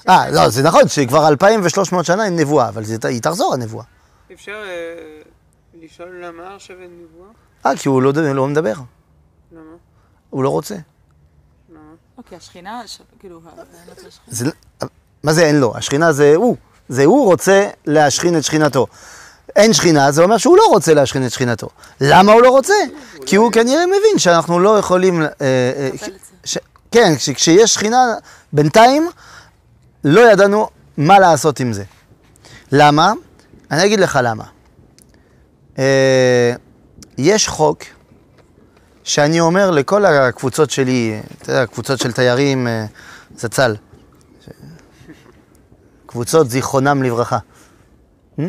[0.06, 0.10] ה...
[0.10, 3.84] אה, לא, זה נכון שכבר 2,300 שנה אין נבואה, אבל זה- היא תחזור הנבואה.
[4.32, 5.20] אפשר אה,
[5.82, 7.28] לשאול למה עכשיו אין נבואה?
[7.66, 8.72] אה, כי הוא לא, לא מדבר,
[9.52, 9.60] למה?
[10.30, 10.74] הוא לא רוצה.
[11.70, 11.80] למה?
[12.18, 13.60] אוקיי, השכינה, ש- כאילו, האמת
[14.00, 14.36] של השכינה.
[14.36, 14.46] זה,
[15.22, 15.76] מה זה אין לו?
[15.76, 16.56] השכינה זה הוא.
[16.88, 18.86] זה הוא רוצה להשכין את שכינתו.
[19.56, 21.68] אין שכינה, זה אומר שהוא לא רוצה להשכין את שכינתו.
[22.00, 22.74] למה הוא לא רוצה?
[23.26, 25.22] כי הוא כנראה מבין שאנחנו לא יכולים...
[25.22, 25.90] אה, אה.
[26.90, 28.14] כן, כש- כשיש שכינה,
[28.52, 29.08] בינתיים
[30.04, 31.84] לא ידענו מה לעשות עם זה.
[32.72, 33.12] למה?
[33.70, 34.44] אני אגיד לך למה.
[35.78, 36.52] אה,
[37.18, 37.82] יש חוק
[39.04, 42.66] שאני אומר לכל הקבוצות שלי, אתה יודע, קבוצות של תיירים,
[43.36, 43.76] זצ"ל,
[46.06, 47.38] קבוצות זיכרונם לברכה.
[48.36, 48.44] שמע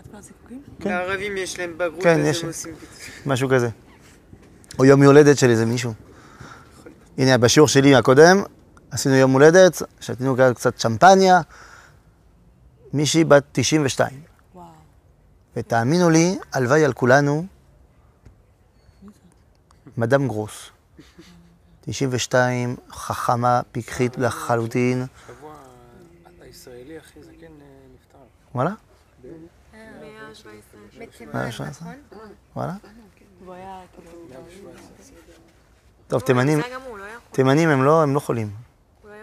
[0.00, 0.62] את כל הזיקוקים?
[0.88, 0.92] כן.
[0.94, 2.42] לערבים יש להם בגרות, כן, אז יש.
[2.42, 2.74] הם עושים.
[3.26, 3.68] משהו כזה.
[4.78, 5.92] או יום הולדת של איזה מישהו.
[7.18, 8.42] הנה, בשיעור שלי הקודם,
[8.90, 11.40] עשינו יום הולדת, שתינו כאן קצת שמפניה,
[12.92, 14.20] מישהי בת 92.
[14.54, 14.66] וואו.
[15.56, 17.46] ותאמינו לי, הלוואי על כולנו,
[19.96, 20.70] מדאם גרוס.
[21.80, 25.06] 92, חכמה, פיקחית לחלוטין.
[25.26, 25.54] שבוע
[26.40, 28.18] הישראלי הכי זקן אה, נפטר.
[28.54, 28.70] וואלה?
[31.16, 31.82] בתימן, מה, יש לך?
[31.82, 32.32] נכון?
[32.56, 32.74] וואלה?
[33.16, 34.70] כאילו...
[36.08, 37.06] טוב, תימנים, לא.
[37.30, 38.50] תימנים הם לא, הם לא חולים.
[39.02, 39.16] הוא לא.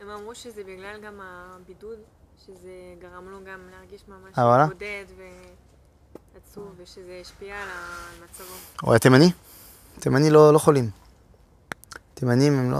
[0.00, 1.98] הם אמרו שזה בגלל גם הבידוד,
[2.46, 4.66] שזה גרם לו גם להרגיש ממש אה?
[4.66, 5.04] בודד
[6.34, 8.54] ועצוב, ושזה השפיע על מצבו.
[8.82, 9.32] הוא היה תימני?
[10.00, 10.90] תימני לא, לא חולים.
[12.14, 12.78] תימנים הם לא...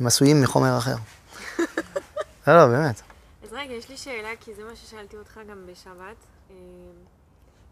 [0.00, 0.96] הם עשויים מחומר אחר.
[2.46, 3.00] לא, לא, באמת.
[3.42, 6.16] אז רגע, יש לי שאלה, כי זה מה ששאלתי אותך גם בשבת.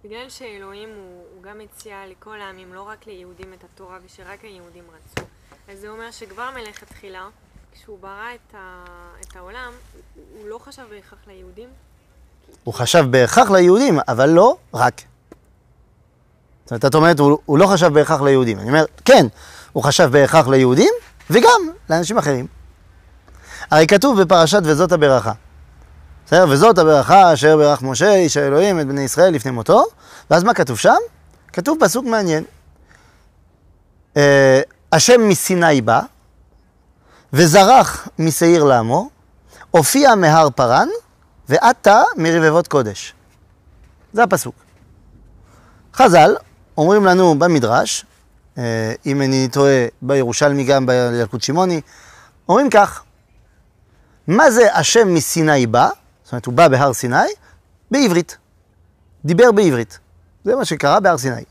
[0.05, 4.85] בגלל שאלוהים הוא, הוא גם הציע לכל העמים, לא רק ליהודים את התורה, ושרק היהודים
[4.85, 5.27] רצו.
[5.69, 7.29] אז זה אומר שכבר מלכתחילה,
[7.73, 8.85] כשהוא ברא את, ה,
[9.21, 9.73] את העולם,
[10.15, 11.69] הוא, הוא לא חשב בהכרח ליהודים.
[12.65, 15.03] הוא חשב בהכרח ליהודים, אבל לא רק.
[16.65, 18.59] זאת אומרת, את אומרת, הוא, הוא לא חשב בהכרח ליהודים.
[18.59, 19.27] אני אומר, כן,
[19.73, 20.93] הוא חשב בהכרח ליהודים,
[21.31, 21.61] וגם
[21.91, 22.47] לאנשים אחרים.
[23.71, 25.33] הרי כתוב בפרשת וזאת הברכה.
[26.33, 26.47] בסדר?
[26.49, 29.85] וזאת הברכה אשר ברך משה, איש האלוהים, את בני ישראל לפני מותו.
[30.31, 30.97] ואז מה כתוב שם?
[31.53, 32.45] כתוב פסוק מעניין.
[34.17, 34.61] אה,
[34.93, 36.01] השם מסיני בא,
[37.33, 39.11] וזרח משעיר לעמו,
[39.71, 40.89] הופיע מהר פרן,
[41.49, 43.15] ועתה מרבבות קודש.
[44.13, 44.55] זה הפסוק.
[45.95, 46.37] חז"ל
[46.77, 48.05] אומרים לנו במדרש,
[48.59, 51.81] אה, אם אני טועה בירושלמי גם בילקוט שמעוני,
[52.49, 53.03] אומרים כך,
[54.27, 55.89] מה זה השם מסיני בא?
[56.33, 57.17] זאת אומרת, הוא בא בהר סיני,
[57.91, 58.37] בעברית.
[59.25, 59.99] דיבר בעברית.
[60.45, 61.43] זה מה שקרה בהר סיני.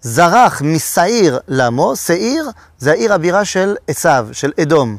[0.00, 4.96] זרח משעיר לעמו, שעיר זה העיר הבירה של עשיו, של אדום,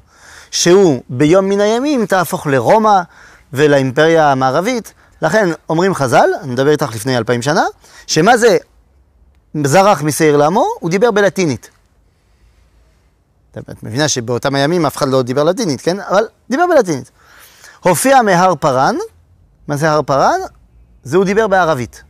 [0.51, 3.01] שהוא ביום מן הימים תהפוך לרומא
[3.53, 4.93] ולאימפריה המערבית.
[5.21, 7.63] לכן אומרים חז"ל, אני מדבר איתך לפני אלפיים שנה,
[8.07, 8.57] שמה זה
[9.63, 10.65] זרח משעיר לעמו?
[10.79, 11.69] הוא דיבר בלטינית.
[13.57, 15.99] את מבינה שבאותם הימים אף אחד לא דיבר לטינית, כן?
[15.99, 17.11] אבל דיבר בלטינית.
[17.79, 18.95] הופיע מהר פרן,
[19.67, 20.39] מה זה הר פרן?
[21.03, 22.03] זה הוא דיבר בערבית.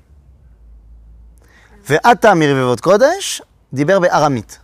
[1.89, 3.41] ועתה מרבבות קודש,
[3.73, 4.59] דיבר בארמית.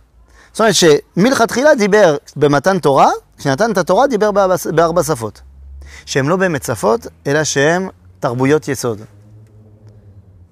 [0.52, 4.30] זאת אומרת שמלכתחילה דיבר במתן תורה, כשנתן את התורה דיבר
[4.74, 5.40] בארבע שפות.
[6.06, 7.88] שהן לא באמת שפות, אלא שהן
[8.20, 9.00] תרבויות יסוד.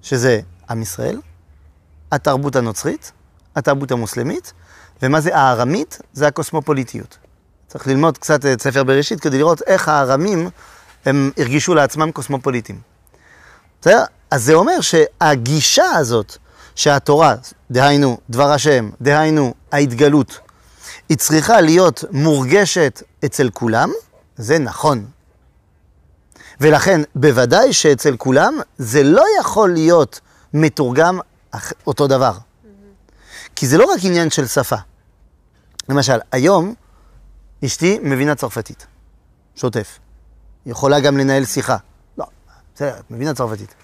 [0.02, 0.40] שזה
[0.70, 1.20] עם ישראל,
[2.12, 3.12] התרבות הנוצרית,
[3.56, 4.52] התרבות המוסלמית,
[5.02, 5.98] ומה זה הארמית?
[6.12, 7.18] זה הקוסמופוליטיות.
[7.74, 10.50] צריך ללמוד קצת את ספר בראשית כדי לראות איך הארמים
[11.04, 12.80] הם הרגישו לעצמם קוסמופוליטים.
[13.80, 14.04] בסדר?
[14.30, 16.36] אז זה אומר שהגישה הזאת
[16.74, 17.34] שהתורה,
[17.70, 20.40] דהיינו דבר השם, דהיינו ההתגלות,
[21.08, 23.90] היא צריכה להיות מורגשת אצל כולם,
[24.36, 25.06] זה נכון.
[26.60, 30.20] ולכן, בוודאי שאצל כולם זה לא יכול להיות
[30.54, 31.18] מתורגם
[31.86, 32.32] אותו דבר.
[33.56, 34.76] כי זה לא רק עניין של שפה.
[35.88, 36.74] למשל, היום
[37.64, 38.86] אשתי מבינה צרפתית,
[39.54, 39.98] שוטף.
[40.66, 41.76] יכולה גם לנהל שיחה.
[42.18, 42.24] לא,
[42.74, 43.74] בסדר, מבינה צרפתית.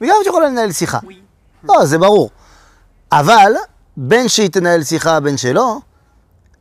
[0.00, 0.98] וגם את יכולה לנהל שיחה.
[1.64, 2.30] לא, זה ברור.
[3.12, 3.52] אבל,
[3.96, 5.78] בין שהיא תנהל שיחה, בין שלא,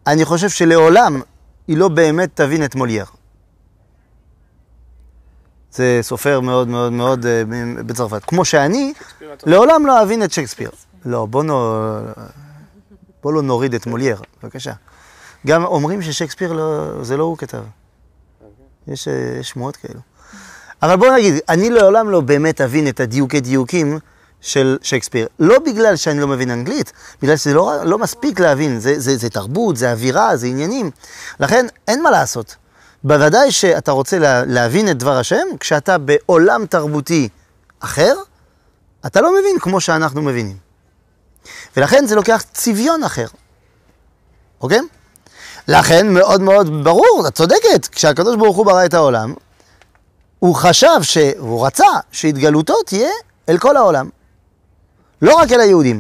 [0.08, 1.22] אני חושב שלעולם
[1.68, 3.06] היא לא באמת תבין את מולייר.
[5.72, 7.44] זה סופר מאוד מאוד מאוד אה,
[7.86, 8.26] בצרפת.
[8.26, 8.94] כמו שאני,
[9.46, 10.72] לעולם לא אבין את שייקספיר.
[11.06, 11.26] לא.
[13.22, 14.74] בוא לא נוריד את מולייר, בבקשה.
[15.48, 16.92] גם אומרים ששייקספיר לא...
[17.04, 17.64] זה לא הוא כתב.
[18.88, 20.00] יש, אה, יש שמועות כאלו.
[20.82, 24.00] אבל בוא נגיד, אני לעולם לא באמת אבין את הדיוקי דיוקים
[24.42, 25.28] של שייקספיר.
[25.40, 29.30] לא בגלל שאני לא מבין אנגלית, בגלל שזה לא, לא מספיק להבין, זה, זה, זה
[29.30, 30.92] תרבות, זה אווירה, זה עניינים.
[31.40, 32.56] לכן אין מה לעשות.
[33.04, 37.30] בוודאי שאתה רוצה לה, להבין את דבר השם, כשאתה בעולם תרבותי
[37.80, 38.14] אחר,
[39.06, 40.58] אתה לא מבין כמו שאנחנו מבינים.
[41.78, 43.28] ולכן זה לוקח צביון אחר,
[44.62, 44.80] אוקיי?
[45.68, 49.34] לכן מאוד מאוד ברור, את צודקת, כשהקדוש ברוך הוא ברא את העולם,
[50.40, 51.18] הוא חשב, ש...
[51.38, 53.10] הוא רצה שהתגלותו תהיה
[53.50, 54.10] אל כל העולם,
[55.22, 56.00] לא רק אל היהודים.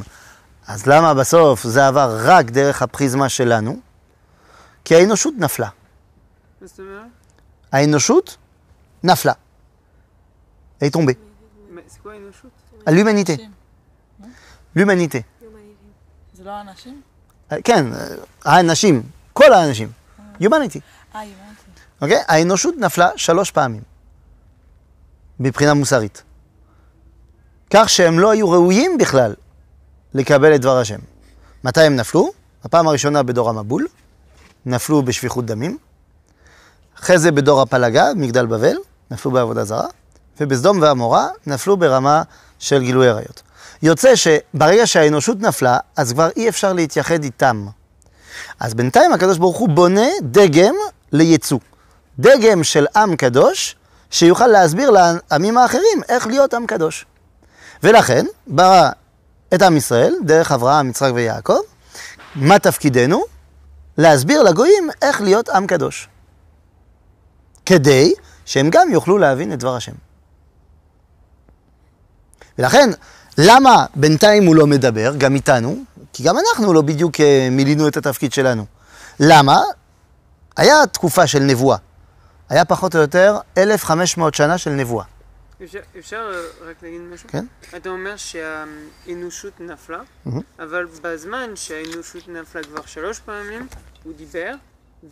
[0.67, 3.79] אז למה בסוף זה עבר רק דרך הפריזמה שלנו?
[4.85, 5.69] כי האנושות נפלה.
[7.71, 8.37] האנושות
[9.03, 9.33] נפלה.
[10.81, 10.91] היא
[12.05, 12.51] האנושות?
[12.87, 13.37] l'humanité.
[14.75, 15.21] l'humanité.
[16.33, 17.01] זה לא אנשים?
[17.63, 17.85] כן,
[18.45, 19.01] האנשים,
[19.33, 19.91] כל האנשים.
[20.39, 20.79] humanity.
[21.15, 21.31] אה, הבנתי.
[22.01, 22.21] אוקיי?
[22.27, 23.81] האנושות נפלה שלוש פעמים,
[25.39, 26.23] מבחינה מוסרית.
[27.69, 29.33] כך שהם לא היו ראויים בכלל
[30.13, 30.99] לקבל את דבר השם.
[31.63, 32.31] מתי הם נפלו?
[32.63, 33.87] הפעם הראשונה בדור המבול,
[34.65, 35.77] נפלו בשפיכות דמים.
[36.99, 38.75] אחרי זה בדור הפלגה, מגדל בבל,
[39.11, 39.87] נפלו בעבודה זרה.
[40.39, 42.23] ובסדום ועמורה נפלו ברמה
[42.59, 43.41] של גילוי עריות.
[43.83, 47.67] יוצא שברגע שהאנושות נפלה, אז כבר אי אפשר להתייחד איתם.
[48.59, 50.75] אז בינתיים הקדוש ברוך הוא בונה דגם
[51.11, 51.59] ליצוא.
[52.19, 53.75] דגם של עם קדוש,
[54.11, 57.05] שיוכל להסביר לעמים האחרים איך להיות עם קדוש.
[57.83, 58.89] ולכן, ברא
[59.53, 61.59] את עם ישראל, דרך אברהם, יצחק ויעקב,
[62.35, 63.23] מה תפקידנו?
[63.97, 66.09] להסביר לגויים איך להיות עם קדוש.
[67.65, 68.13] כדי
[68.45, 69.91] שהם גם יוכלו להבין את דבר השם.
[72.59, 72.89] ולכן,
[73.37, 75.83] למה בינתיים הוא לא מדבר, גם איתנו?
[76.13, 78.65] כי גם אנחנו לא בדיוק אה, מילאנו את התפקיד שלנו.
[79.19, 79.61] למה?
[80.57, 81.77] היה תקופה של נבואה.
[82.49, 85.05] היה פחות או יותר 1,500 שנה של נבואה.
[85.63, 87.29] אפשר, אפשר רק להגיד משהו?
[87.29, 87.45] כן?
[87.77, 90.41] אתה אומר שהאנושות נפלה, מהמם.
[90.59, 93.67] אבל בזמן שהאנושות נפלה כבר שלוש פעמים,
[94.03, 94.53] הוא דיבר,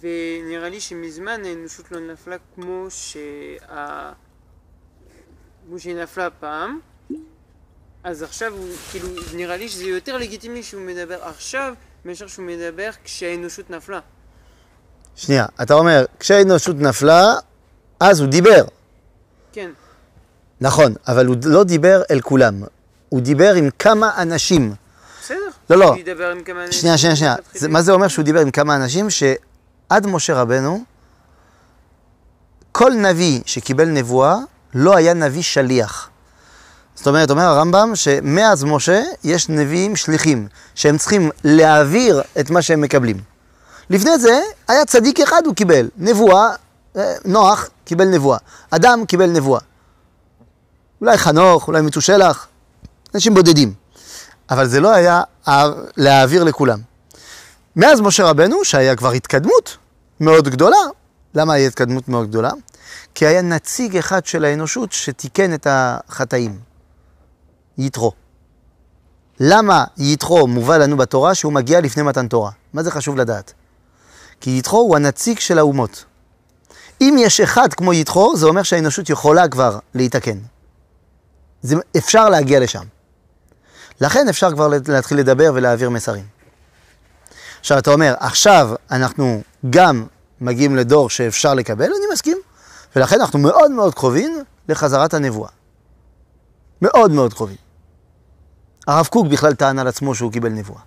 [0.01, 3.19] ונראה לי שמזמן האנושות לא נפלה כמו שה...
[5.67, 6.79] כמו שהיא נפלה פעם,
[8.03, 11.73] אז עכשיו הוא, כאילו, נראה לי שזה יותר לגיטימי שהוא מדבר עכשיו,
[12.05, 13.99] מאשר שהוא מדבר כשהאנושות נפלה.
[15.15, 17.33] שנייה, אתה אומר, כשהאנושות נפלה,
[17.99, 18.65] אז הוא דיבר.
[19.51, 19.69] כן,
[20.61, 22.63] נכון, אבל הוא לא דיבר אל כולם.
[23.09, 24.73] הוא דיבר עם כמה אנשים.
[25.21, 25.37] בסדר.
[25.69, 25.89] לא, לא.
[25.89, 26.81] הוא ידבר עם כמה אנשים.
[26.81, 27.35] שנייה, שנייה, שנייה.
[27.53, 29.09] זה, מה זה אומר שהוא דיבר עם כמה אנשים?
[29.09, 30.83] שעד משה רבנו,
[32.71, 34.37] כל נביא שקיבל נבואה
[34.73, 36.09] לא היה נביא שליח.
[36.99, 42.81] זאת אומרת, אומר הרמב"ם שמאז משה יש נביאים שליחים, שהם צריכים להעביר את מה שהם
[42.81, 43.17] מקבלים.
[43.89, 46.49] לפני זה היה צדיק אחד הוא קיבל, נבואה,
[46.97, 48.37] אה, נוח קיבל נבואה,
[48.69, 49.59] אדם קיבל נבואה.
[51.01, 52.47] אולי חנוך, אולי מתושלח,
[53.15, 53.73] אנשים בודדים.
[54.49, 55.21] אבל זה לא היה
[55.97, 56.79] להעביר לכולם.
[57.75, 59.77] מאז משה רבנו, שהיה כבר התקדמות
[60.19, 60.77] מאוד גדולה,
[61.35, 62.51] למה היה התקדמות מאוד גדולה?
[63.15, 66.68] כי היה נציג אחד של האנושות שתיקן את החטאים,
[67.79, 68.11] יתרו.
[69.39, 72.51] למה יתרו מובא לנו בתורה שהוא מגיע לפני מתן תורה?
[72.73, 73.53] מה זה חשוב לדעת?
[74.41, 76.05] כי יתרו הוא הנציג של האומות.
[77.01, 80.37] אם יש אחד כמו יתרו, זה אומר שהאנושות יכולה כבר להתקן.
[81.61, 82.83] זה, אפשר להגיע לשם.
[84.01, 86.25] לכן אפשר כבר להתחיל לדבר ולהעביר מסרים.
[87.59, 90.05] עכשיו אתה אומר, עכשיו אנחנו גם
[90.41, 92.37] מגיעים לדור שאפשר לקבל, אני מסכים,
[92.95, 95.49] ולכן אנחנו מאוד מאוד קרובים לחזרת הנבואה.
[96.81, 97.68] מאוד מאוד קרובים.
[98.89, 100.81] הרב קוק בכלל טען על עצמו שהוא קיבל נבואה.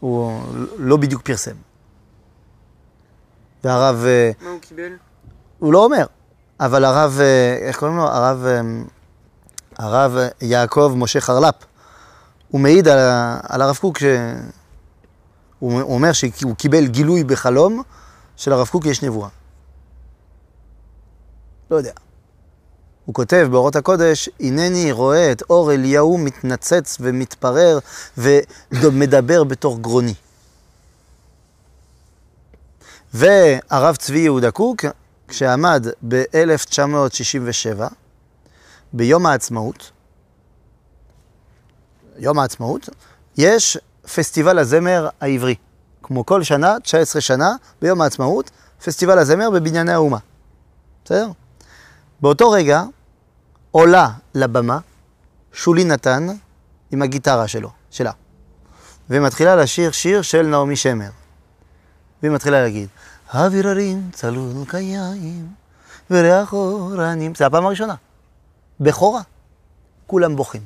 [0.00, 0.42] הוא
[0.78, 1.54] לא בדיוק פרסם.
[3.64, 4.92] והרב, אה, מה הוא קיבל?
[5.58, 6.06] הוא לא אומר,
[6.60, 8.02] אבל הרב, אה, איך קוראים לו?
[8.02, 8.60] הרב, אה,
[9.78, 11.54] הרב יעקב משה חרל"פ,
[12.48, 12.98] הוא מעיד על,
[13.48, 14.12] על הרב קוק, שהוא
[15.58, 17.82] הוא אומר שהוא קיבל גילוי בחלום,
[18.36, 19.28] שלרב קוק יש נבואה.
[21.70, 21.92] לא יודע.
[23.08, 27.78] הוא כותב באורות הקודש, הנני רואה את אור אליהו מתנצץ ומתפרר
[28.72, 30.14] ומדבר בתוך גרוני.
[33.14, 34.84] והרב צבי יהודה קוק,
[35.28, 37.82] כשעמד ב-1967,
[38.92, 39.90] ביום העצמאות,
[42.18, 42.88] יום העצמאות,
[43.38, 43.78] יש
[44.14, 45.54] פסטיבל הזמר העברי.
[46.02, 48.50] כמו כל שנה, 19 שנה, ביום העצמאות,
[48.84, 50.18] פסטיבל הזמר בבנייני האומה.
[51.04, 51.30] בסדר?
[52.20, 52.82] באותו רגע
[53.78, 54.78] עולה לבמה
[55.52, 56.26] שולי נתן
[56.90, 58.12] עם הגיטרה שלו, שלה,
[59.10, 61.10] ומתחילה לשיר שיר של נעמי שמר.
[62.22, 62.88] והיא מתחילה להגיד,
[63.34, 65.48] אוויר הרים צלול קיים
[66.10, 67.34] וריח אורנים.
[67.34, 67.94] זה הפעם הראשונה.
[68.80, 69.20] בכורה.
[70.06, 70.62] כולם בוכים.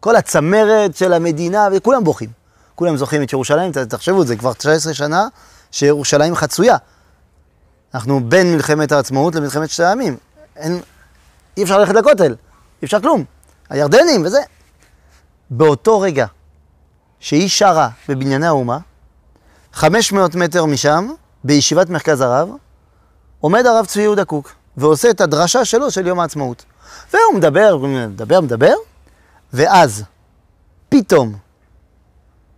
[0.00, 2.30] כל הצמרת של המדינה, וכולם בוכים.
[2.74, 5.28] כולם זוכרים את ירושלים, תחשבו, זה כבר 19 שנה
[5.70, 6.76] שירושלים חצויה.
[7.94, 10.16] אנחנו בין מלחמת העצמאות למלחמת שתי העמים.
[10.56, 10.80] אין,
[11.60, 12.34] אי אפשר ללכת לכותל,
[12.82, 13.24] אי אפשר כלום.
[13.70, 14.40] הירדנים וזה.
[15.50, 16.26] באותו רגע
[17.18, 18.78] שהיא שרה בבנייני האומה,
[19.72, 21.08] 500 מטר משם,
[21.44, 22.48] בישיבת מרכז הרב,
[23.40, 26.64] עומד הרב צבי יהודה קוק, ועושה את הדרשה שלו של יום העצמאות.
[27.12, 27.76] והוא מדבר,
[28.08, 28.74] מדבר, מדבר,
[29.52, 30.04] ואז,
[30.88, 31.34] פתאום,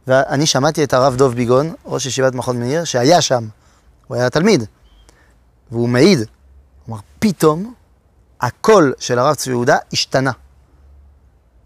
[0.07, 3.49] ואני שמעתי את הרב דוב ביגון, ראש ישיבת מכון מאיר, שהיה שם,
[4.07, 4.65] הוא היה תלמיד,
[5.73, 6.27] והוא מעיד, הוא
[6.89, 7.75] אמר, פתאום
[8.43, 10.31] הקול של הרב צבי יהודה השתנה.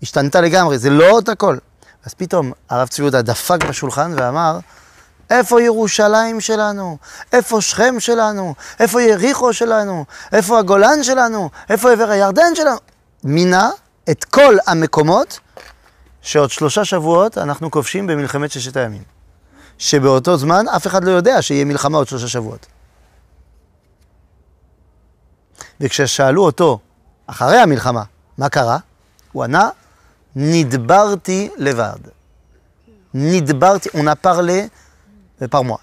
[0.03, 1.59] השתנתה לגמרי, זה לא אותו קול.
[2.05, 4.59] אז פתאום הרב צבי יהודה דפק בשולחן ואמר,
[5.31, 6.99] איפה ירושלים שלנו?
[7.33, 8.55] איפה שכם שלנו?
[8.81, 10.05] איפה יריחו שלנו?
[10.33, 11.51] איפה הגולן שלנו?
[11.71, 12.77] איפה עבר הירדן שלנו?
[13.25, 13.71] מינה
[14.11, 15.41] את כל המקומות
[16.23, 19.03] שעוד שלושה שבועות אנחנו כובשים במלחמת ששת הימים.
[19.79, 22.67] שבאותו זמן אף אחד לא יודע שיהיה מלחמה עוד שלושה שבועות.
[25.81, 26.79] וכששאלו אותו,
[27.27, 28.03] אחרי המלחמה,
[28.39, 28.79] מה קרה?
[29.33, 29.69] הוא ענה,
[30.37, 31.99] נדברתי לבד.
[33.15, 34.69] נדברתי, a parlé
[35.51, 35.79] par moi.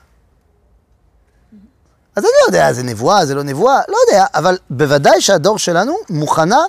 [2.16, 5.96] אז אני לא יודע, זה נבואה, זה לא נבואה, לא יודע, אבל בוודאי שהדור שלנו
[6.10, 6.60] מוכנה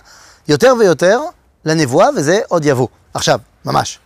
[0.49, 1.21] יותר ויותר
[1.65, 2.89] לנבואה, וזה עוד יבוא.
[3.15, 3.99] עכשיו, ממש.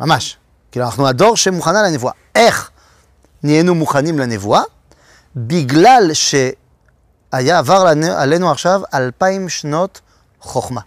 [0.00, 0.36] ממש.
[0.72, 2.12] כאילו, אנחנו הדור שמוכנה לנבואה.
[2.34, 2.70] איך
[3.42, 4.62] נהיינו מוכנים לנבואה?
[5.36, 6.10] בגלל
[7.34, 10.00] שהיה עבר לנו- עלינו עכשיו אלפיים שנות
[10.40, 10.80] חוכמה.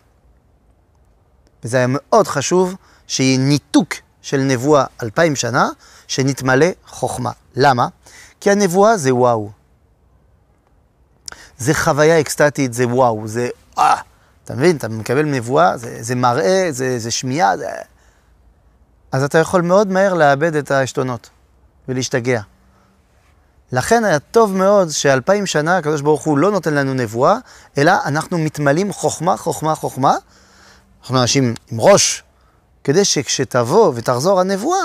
[1.63, 2.75] וזה היה מאוד חשוב
[3.07, 5.69] שיהיה ניתוק של נבואה אלפיים שנה,
[6.07, 7.31] שנתמלא חוכמה.
[7.55, 7.87] למה?
[8.39, 9.49] כי הנבואה זה וואו.
[11.57, 13.95] זה חוויה אקסטטית, זה וואו, זה אה.
[14.43, 14.77] אתה מבין?
[14.77, 17.67] אתה מקבל נבואה, זה, זה מראה, זה, זה שמיעה, זה...
[19.11, 21.29] אז אתה יכול מאוד מהר לאבד את העשתונות
[21.87, 22.41] ולהשתגע.
[23.71, 27.37] לכן היה טוב מאוד שאלפיים שנה הקדוש ברוך הוא לא נותן לנו נבואה,
[27.77, 30.15] אלא אנחנו מתמלאים חוכמה, חוכמה, חוכמה.
[31.01, 32.23] אנחנו אנשים עם ראש,
[32.83, 34.79] כדי שכשתבוא ותחזור הנבואה,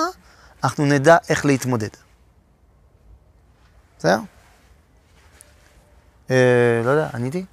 [0.65, 1.89] אנחנו נדע איך להתמודד.
[3.99, 4.19] בסדר?
[6.31, 7.45] אה, לא יודע, עניתי?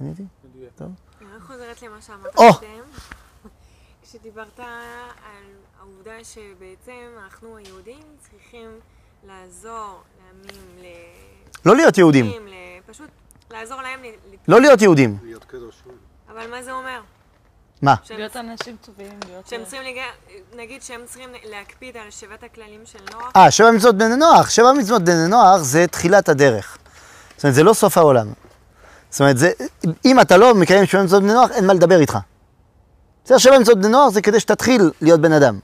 [0.00, 0.22] עניתי?
[0.76, 0.88] טוב.
[1.20, 2.34] אני רק חוזרת למה שאמרת!
[2.34, 2.84] קודם,
[4.02, 5.44] כשדיברת על
[5.80, 8.68] העובדה שבעצם אנחנו היהודים צריכים
[9.28, 10.86] לעזור לעמים, ל...
[11.66, 12.32] לא להיות יהודים,
[12.86, 13.08] פשוט
[13.50, 14.00] לעזור להם,
[14.48, 15.18] לא להיות יהודים.
[15.22, 15.92] להיות קדושים.
[16.32, 17.00] אבל מה זה אומר?
[17.82, 17.94] מה?
[18.10, 19.46] להיות אנשים טובים, להיות...
[19.46, 20.00] שהם צריכים, לג...
[20.56, 24.50] נגיד שהם צריכים להקפיד על שבעת הכללים של נוח, אה, שבע מצוות בני נוח.
[24.50, 26.78] שבע מצוות בני נוח זה תחילת הדרך.
[27.36, 28.26] זאת אומרת, זה לא סוף העולם.
[29.10, 29.50] זאת אומרת, זה,
[30.04, 32.18] אם אתה לא מקיים שבע מצוות בני נוח, אין מה לדבר איתך.
[33.24, 35.58] בסדר, שבע מצוות בני נוח זה כדי שתתחיל להיות בן אדם.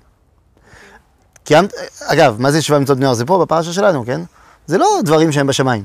[1.44, 1.72] קיימת,
[2.06, 3.14] אגב, מה זה שבע מצוות בני נוח?
[3.14, 4.20] זה פה בפרשה שלנו, כן?
[4.66, 5.84] זה לא דברים שהם בשמיים.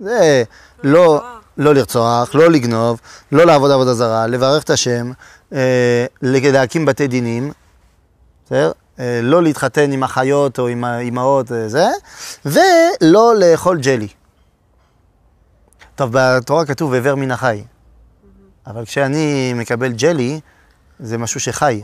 [0.00, 0.44] זה
[0.82, 1.20] לא,
[1.56, 3.00] לא לרצוח, לא לגנוב,
[3.32, 5.12] לא לעבוד עבודה זרה, לברך את השם,
[5.52, 7.52] אה, להקים בתי דינים,
[8.46, 8.72] בסדר?
[9.00, 11.88] אה, לא להתחתן עם אחיות או עם האימהות, אה, זה,
[12.44, 14.08] ולא לאכול ג'לי.
[15.94, 17.62] טוב, בתורה כתוב עבר מן החי,
[18.66, 20.40] אבל כשאני מקבל ג'לי,
[21.00, 21.82] זה משהו שחי,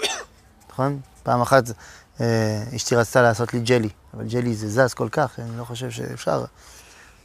[0.70, 1.00] נכון?
[1.22, 1.64] פעם אחת
[2.76, 6.44] אשתי רצתה לעשות לי ג'לי, אבל ג'לי זה זז כל כך, אני לא חושב שאפשר.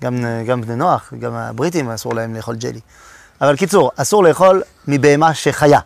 [0.01, 2.79] גם, אה, גם בני נוח, גם הבריטים אסור להם לאכול ג'לי.
[3.41, 5.79] אבל קיצור, אסור לאכול מבהמה שחיה,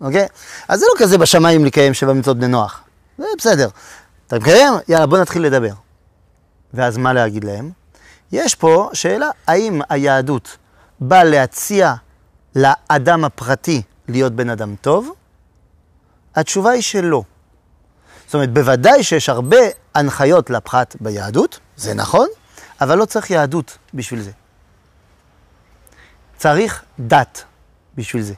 [0.00, 0.26] אוקיי?
[0.68, 2.82] אז זה לא כזה בשמיים לקיים שבע מצוות בני נוח.
[3.18, 3.68] זה בסדר.
[4.26, 4.72] אתה מקיים?
[4.88, 5.72] יאללה, בוא נתחיל לדבר.
[6.74, 7.70] ואז מה להגיד להם?
[8.32, 10.56] יש פה שאלה, האם היהדות
[11.00, 11.94] באה להציע
[12.56, 15.10] לאדם הפרטי להיות בן אדם טוב?
[16.34, 17.22] התשובה היא שלא.
[18.30, 19.56] זאת אומרת, בוודאי שיש הרבה
[19.94, 22.28] הנחיות לפחת ביהדות, זה נכון,
[22.80, 24.30] אבל לא צריך יהדות בשביל זה.
[26.36, 27.44] צריך דת
[27.94, 28.34] בשביל זה.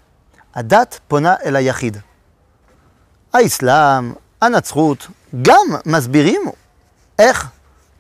[0.55, 1.97] הדת פונה אל היחיד.
[3.33, 5.07] האסלאם, הנצרות,
[5.43, 6.43] גם מסבירים
[7.19, 7.49] איך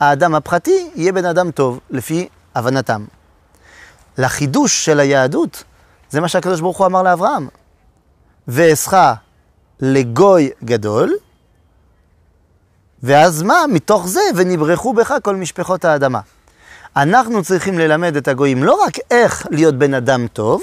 [0.00, 3.04] האדם הפרטי יהיה בן אדם טוב, לפי הבנתם.
[4.18, 5.64] לחידוש של היהדות,
[6.10, 7.48] זה מה שהקדוש ברוך הוא אמר לאברהם.
[8.48, 8.94] ואעשך
[9.80, 11.16] לגוי גדול,
[13.02, 13.64] ואז מה?
[13.68, 16.20] מתוך זה, ונברחו בך כל משפחות האדמה.
[16.96, 20.62] אנחנו צריכים ללמד את הגויים לא רק איך להיות בן אדם טוב,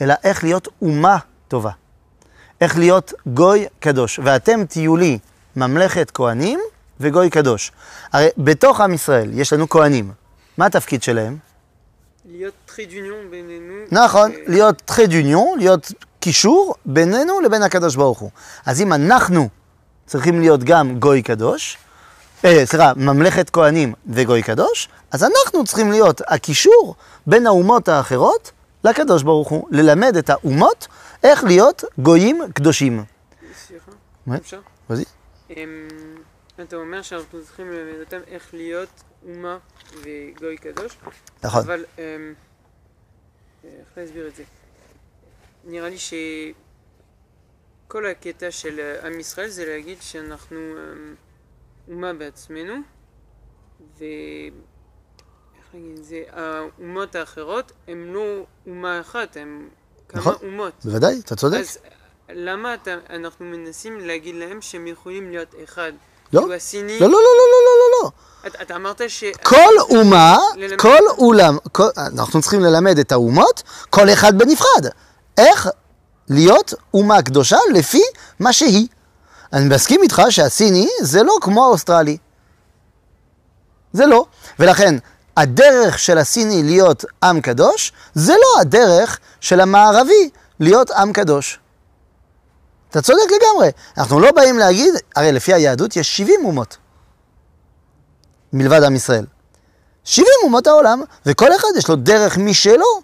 [0.00, 1.70] אלא איך להיות אומה טובה.
[2.60, 4.20] איך להיות גוי קדוש.
[4.24, 5.18] ואתם תהיו לי
[5.56, 6.60] ממלכת כהנים
[7.00, 7.72] וגוי קדוש.
[8.12, 10.12] הרי בתוך עם ישראל יש לנו כהנים.
[10.58, 11.36] מה התפקיד שלהם?
[12.24, 13.74] להיות טרי דוניון בינינו.
[13.92, 18.30] נכון, ו- להיות טרי דוניון, להיות קישור בינינו לבין הקדוש ברוך הוא.
[18.66, 19.48] אז אם אנחנו
[20.10, 21.78] צריכים להיות גם גוי קדוש,
[22.44, 26.94] אה, סליחה, ממלכת כהנים וגוי קדוש, אז אנחנו צריכים להיות הקישור
[27.26, 28.52] בין האומות האחרות
[28.84, 30.86] לקדוש ברוך הוא, ללמד את האומות
[31.22, 33.04] איך להיות גויים קדושים.
[33.66, 33.90] סליחה?
[34.36, 34.60] אפשר?
[35.50, 35.88] אמ,
[36.60, 39.58] אתה אומר שאנחנו צריכים ללמד אותם איך להיות אומה
[40.00, 40.96] וגוי קדוש,
[41.42, 41.62] נכון.
[41.62, 42.02] אבל אמ,
[43.64, 44.42] איך להסביר את זה?
[45.64, 45.98] נראה לי
[47.90, 51.14] שכל הקטע של אה, עם ישראל זה להגיד שאנחנו אמ,
[51.88, 52.74] אומה בעצמנו,
[53.98, 54.04] ו...
[55.58, 56.22] איך להגיד את זה?
[56.32, 58.22] האומות האחרות הן לא
[58.66, 59.68] אומה אחת, הן
[60.08, 60.34] כמה נכון.
[60.42, 60.72] אומות.
[60.84, 61.58] בוודאי, אתה צודק.
[61.58, 61.78] אז
[62.28, 65.92] למה אתה, אנחנו מנסים להגיד להם שהם יכולים להיות אחד?
[66.32, 66.40] לא.
[66.40, 67.00] כאילו הסיני...
[67.00, 68.10] לא, לא, לא, לא, לא, לא, לא, לא.
[68.48, 69.24] אתה, אתה אמרת ש...
[69.44, 74.86] כל אומה, ללמד- כל אולם, כל, אנחנו צריכים ללמד את האומות, כל אחד בנפרד.
[75.38, 75.68] איך
[76.30, 78.02] להיות אומה קדושה לפי
[78.40, 78.86] מה שהיא.
[79.52, 82.16] אני מסכים איתך שהסיני זה לא כמו האוסטרלי.
[83.92, 84.24] זה לא.
[84.58, 84.94] ולכן,
[85.36, 91.58] הדרך של הסיני להיות עם קדוש, זה לא הדרך של המערבי להיות עם קדוש.
[92.90, 93.70] אתה צודק לגמרי.
[93.98, 96.76] אנחנו לא באים להגיד, הרי לפי היהדות יש 70 אומות.
[98.52, 99.26] מלבד עם ישראל.
[100.04, 103.00] 70 אומות העולם, וכל אחד יש לו דרך משלו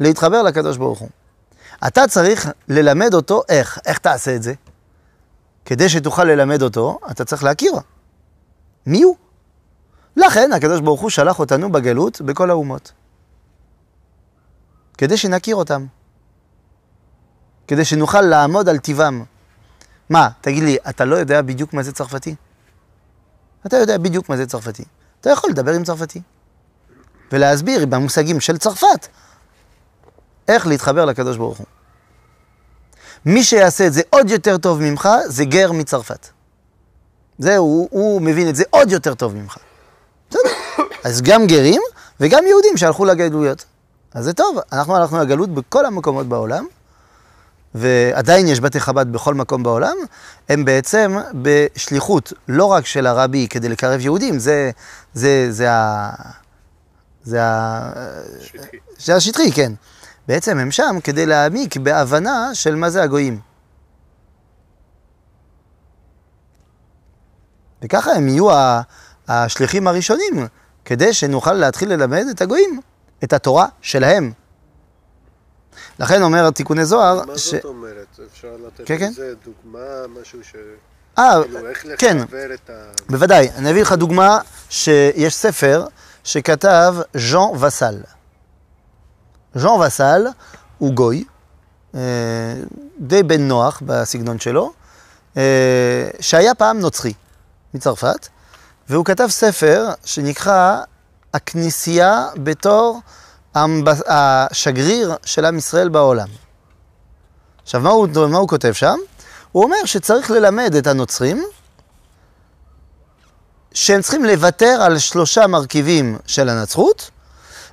[0.00, 1.08] להתחבר לקדוש ברוך הוא.
[1.86, 3.78] אתה צריך ללמד אותו איך.
[3.86, 4.54] איך תעשה את זה?
[5.64, 7.72] כדי שתוכל ללמד אותו, אתה צריך להכיר.
[8.86, 9.16] מי הוא?
[10.16, 12.92] לכן הקדוש ברוך הוא שלח אותנו בגלות בכל האומות.
[14.98, 15.86] כדי שנכיר אותם.
[17.68, 19.24] כדי שנוכל לעמוד על טיבם.
[20.10, 22.34] מה, תגיד לי, אתה לא יודע בדיוק מה זה צרפתי?
[23.66, 24.84] אתה יודע בדיוק מה זה צרפתי.
[25.20, 26.20] אתה יכול לדבר עם צרפתי.
[27.32, 29.08] ולהסביר במושגים של צרפת
[30.48, 31.66] איך להתחבר לקדוש ברוך הוא.
[33.26, 36.28] מי שיעשה את זה עוד יותר טוב ממך, זה גר מצרפת.
[37.38, 39.56] זהו, הוא, הוא מבין את זה עוד יותר טוב ממך.
[41.04, 41.82] אז גם גרים
[42.20, 43.64] וגם יהודים שהלכו לגלויות.
[44.14, 46.66] אז זה טוב, אנחנו הלכנו לגלות בכל המקומות בעולם,
[47.74, 49.96] ועדיין יש בתי חב"ד בכל מקום בעולם,
[50.48, 54.70] הם בעצם בשליחות לא רק של הרבי כדי לקרב יהודים, זה,
[55.14, 56.10] זה, זה ה...
[57.24, 57.90] זה ה...
[58.98, 59.72] זה השטחי, כן.
[60.28, 63.40] בעצם הם שם כדי להעמיק בהבנה של מה זה הגויים.
[67.82, 68.48] וככה הם יהיו
[69.28, 70.46] השליחים הראשונים,
[70.84, 72.80] כדי שנוכל להתחיל ללמד את הגויים,
[73.24, 74.32] את התורה שלהם.
[75.98, 77.54] לכן אומר תיקוני זוהר, מה ש...
[77.54, 78.20] זאת אומרת?
[78.32, 79.10] אפשר לתת כן, כן.
[79.10, 80.54] לזה דוגמה, משהו ש...
[81.18, 81.40] אה,
[81.74, 82.16] כאילו, כן,
[82.68, 82.72] ה...
[83.08, 83.50] בוודאי.
[83.56, 84.38] אני אביא לך דוגמה
[84.70, 85.86] שיש ספר
[86.24, 88.00] שכתב ז'אן וסל.
[89.58, 90.26] ז'אן וסל
[90.78, 91.24] הוא גוי,
[91.94, 92.00] אה,
[92.98, 94.72] די בן נוח בסגנון שלו,
[95.36, 97.12] אה, שהיה פעם נוצרי
[97.74, 98.28] מצרפת,
[98.88, 100.80] והוא כתב ספר שנקרא
[101.34, 103.00] הכנסייה בתור
[104.06, 106.28] השגריר של עם ישראל בעולם.
[107.62, 108.96] עכשיו, מה הוא, מה הוא כותב שם?
[109.52, 111.44] הוא אומר שצריך ללמד את הנוצרים
[113.74, 117.10] שהם צריכים לוותר על שלושה מרכיבים של הנצרות,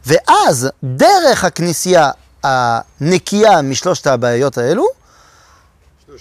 [0.05, 2.11] ואז דרך הכנסייה
[2.43, 4.85] הנקייה משלושת הבעיות האלו,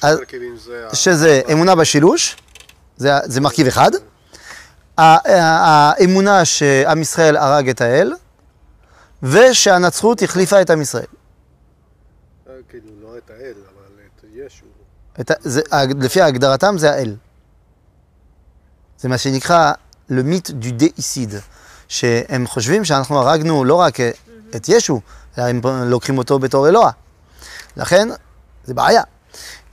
[0.03, 0.87] אז- מרכיבים זה...
[0.91, 2.37] ה- שזה אמונה בשילוש,
[2.97, 3.91] זה, זה מרכיב אחד,
[4.97, 8.13] האמונה שעם ישראל הרג את האל,
[9.23, 11.05] ושהנצרות החליפה את עם ישראל.
[12.49, 14.65] אה, כאילו, לא את האל, אבל את ישו.
[15.21, 15.61] את, ה- זה,
[16.01, 17.15] לפי הגדרתם זה האל.
[18.99, 19.73] זה מה שנקרא
[20.11, 21.35] le mythe du déicide,
[21.89, 23.99] שהם חושבים שאנחנו הרגנו לא רק
[24.57, 25.01] את ישו,
[25.39, 26.91] אלא הם לוקחים אותו בתור אלוה.
[27.77, 28.09] לכן,
[28.65, 29.03] זה בעיה.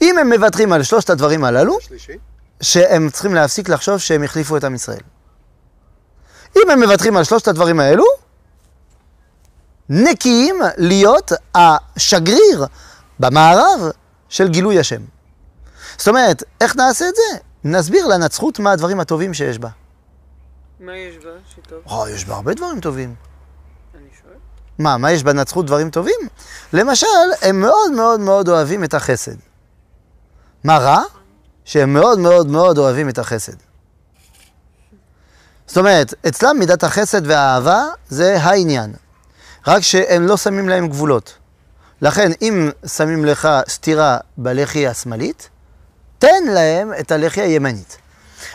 [0.02, 2.14] אם הם מוותרים על שלושת הדברים הללו, שלישי?
[2.62, 5.02] שהם צריכים להפסיק לחשוב שהם החליפו את עם ישראל.
[6.56, 8.06] אם הם מוותרים על שלושת הדברים האלו,
[9.90, 12.66] נקיים להיות השגריר
[13.20, 13.80] במערב
[14.30, 15.02] של גילוי השם.
[15.98, 17.38] זאת אומרת, איך נעשה את זה?
[17.64, 19.70] נסביר לנצחות מה הדברים הטובים שיש בה.
[20.82, 21.80] מה יש בה שטוב?
[21.86, 23.16] או, יש בה הרבה דברים טובים.
[23.96, 24.34] אני שואל.
[24.80, 26.20] מה, מה יש בנצחות דברים טובים?
[26.74, 27.08] למשל,
[27.42, 29.36] הם מאוד מאוד מאוד אוהבים את החסד.
[30.64, 31.02] מה רע?
[31.66, 33.56] שהם מאוד מאוד מאוד אוהבים את החסד.
[35.68, 38.94] זאת אומרת, אצלם מידת החסד והאהבה זה העניין.
[39.68, 41.38] רק שהם לא שמים להם גבולות.
[42.02, 45.50] לכן, אם שמים לך סטירה בלחי השמאלית,
[46.20, 47.98] תן להם את הלחי הימנית.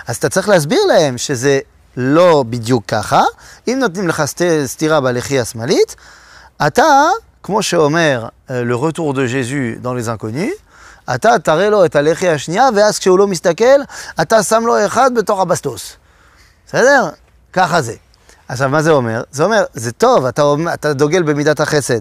[0.06, 1.60] אז אתה צריך להסביר להם שזה
[1.96, 3.22] לא בדיוק ככה.
[3.68, 5.96] אם נותנים לך סט- סטירה בלחי השמאלית,
[6.66, 7.08] אתה,
[7.42, 10.62] כמו שאומר אה, le retour de Jésus dans les inconnus,
[11.14, 13.80] אתה תראה לו את הלחי השנייה, ואז כשהוא לא מסתכל,
[14.22, 15.92] אתה שם לו אחד בתוך הבסטוס.
[16.66, 17.08] בסדר?
[17.52, 17.94] ככה זה.
[18.48, 19.22] עכשיו, מה זה אומר?
[19.30, 20.42] זה אומר, זה טוב, אתה,
[20.74, 22.00] אתה דוגל במידת החסד,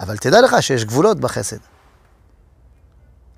[0.00, 1.56] אבל תדע לך שיש גבולות בחסד.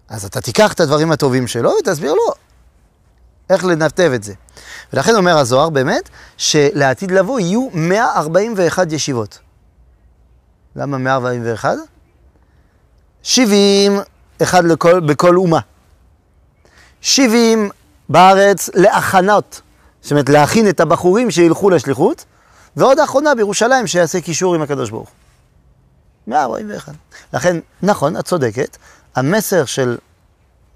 [0.09, 2.33] אז אתה תיקח את הדברים הטובים שלו ותסביר לו
[3.51, 4.35] איך לנתב את זה.
[4.93, 9.39] ולכן אומר הזוהר באמת, שלעתיד לבוא יהיו 141 ישיבות.
[10.77, 11.77] למה 141?
[13.23, 14.01] 70,
[14.43, 15.61] אחד לכל, בכל אומה.
[17.01, 17.71] 70
[18.09, 19.61] בארץ להכנות,
[20.03, 22.25] זאת אומרת להכין את הבחורים שילכו לשליחות,
[22.77, 25.15] ועוד האחרונה בירושלים שיעשה קישור עם הקדוש ברוך הוא.
[26.27, 26.93] 141.
[27.33, 28.77] לכן, נכון, את צודקת,
[29.17, 29.99] המסר של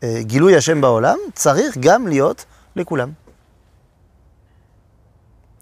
[0.02, 2.44] אה, גילוי השם בעולם צריך גם להיות
[2.76, 3.12] לכולם.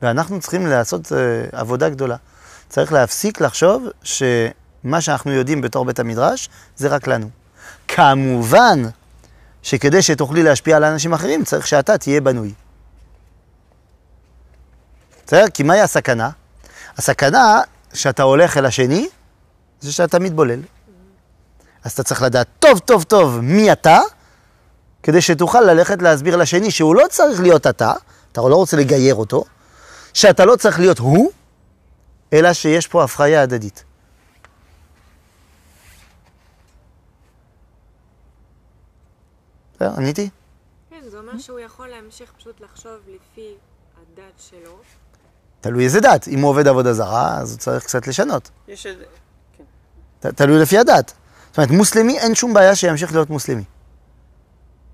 [0.02, 1.18] ואנחנו צריכים לעשות אה,
[1.52, 2.16] עבודה גדולה.
[2.68, 7.30] צריך להפסיק לחשוב שמה שאנחנו יודעים בתור בית המדרש זה רק לנו.
[7.88, 8.82] כמובן
[9.62, 12.54] שכדי שתוכלי להשפיע על אנשים אחרים צריך שאתה תהיה בנוי.
[15.26, 15.44] בסדר?
[15.54, 16.30] כי מהי הסכנה?
[16.96, 17.60] הסכנה
[17.94, 19.08] שאתה הולך אל השני
[19.80, 20.60] זה שאתה מתבולל.
[21.84, 24.00] אז אתה צריך לדעת טוב טוב טוב מי אתה,
[25.02, 27.92] כדי שתוכל ללכת להסביר לשני שהוא לא צריך להיות אתה,
[28.32, 29.44] אתה לא רוצה לגייר אותו,
[30.14, 31.30] שאתה לא צריך להיות הוא,
[32.32, 33.84] אלא שיש פה הפריה הדדית.
[39.74, 40.30] בסדר, עניתי?
[40.90, 43.54] כן, זה אומר שהוא יכול להמשיך פשוט לחשוב לפי
[43.96, 44.76] הדת שלו.
[45.60, 46.28] תלוי איזה דת.
[46.28, 48.50] אם הוא עובד עבודה זרה, אז הוא צריך קצת לשנות.
[48.68, 48.96] יש את...
[50.20, 51.12] ת- תלוי לפי הדת.
[51.48, 53.64] זאת אומרת, מוסלמי, אין שום בעיה שימשיך להיות מוסלמי.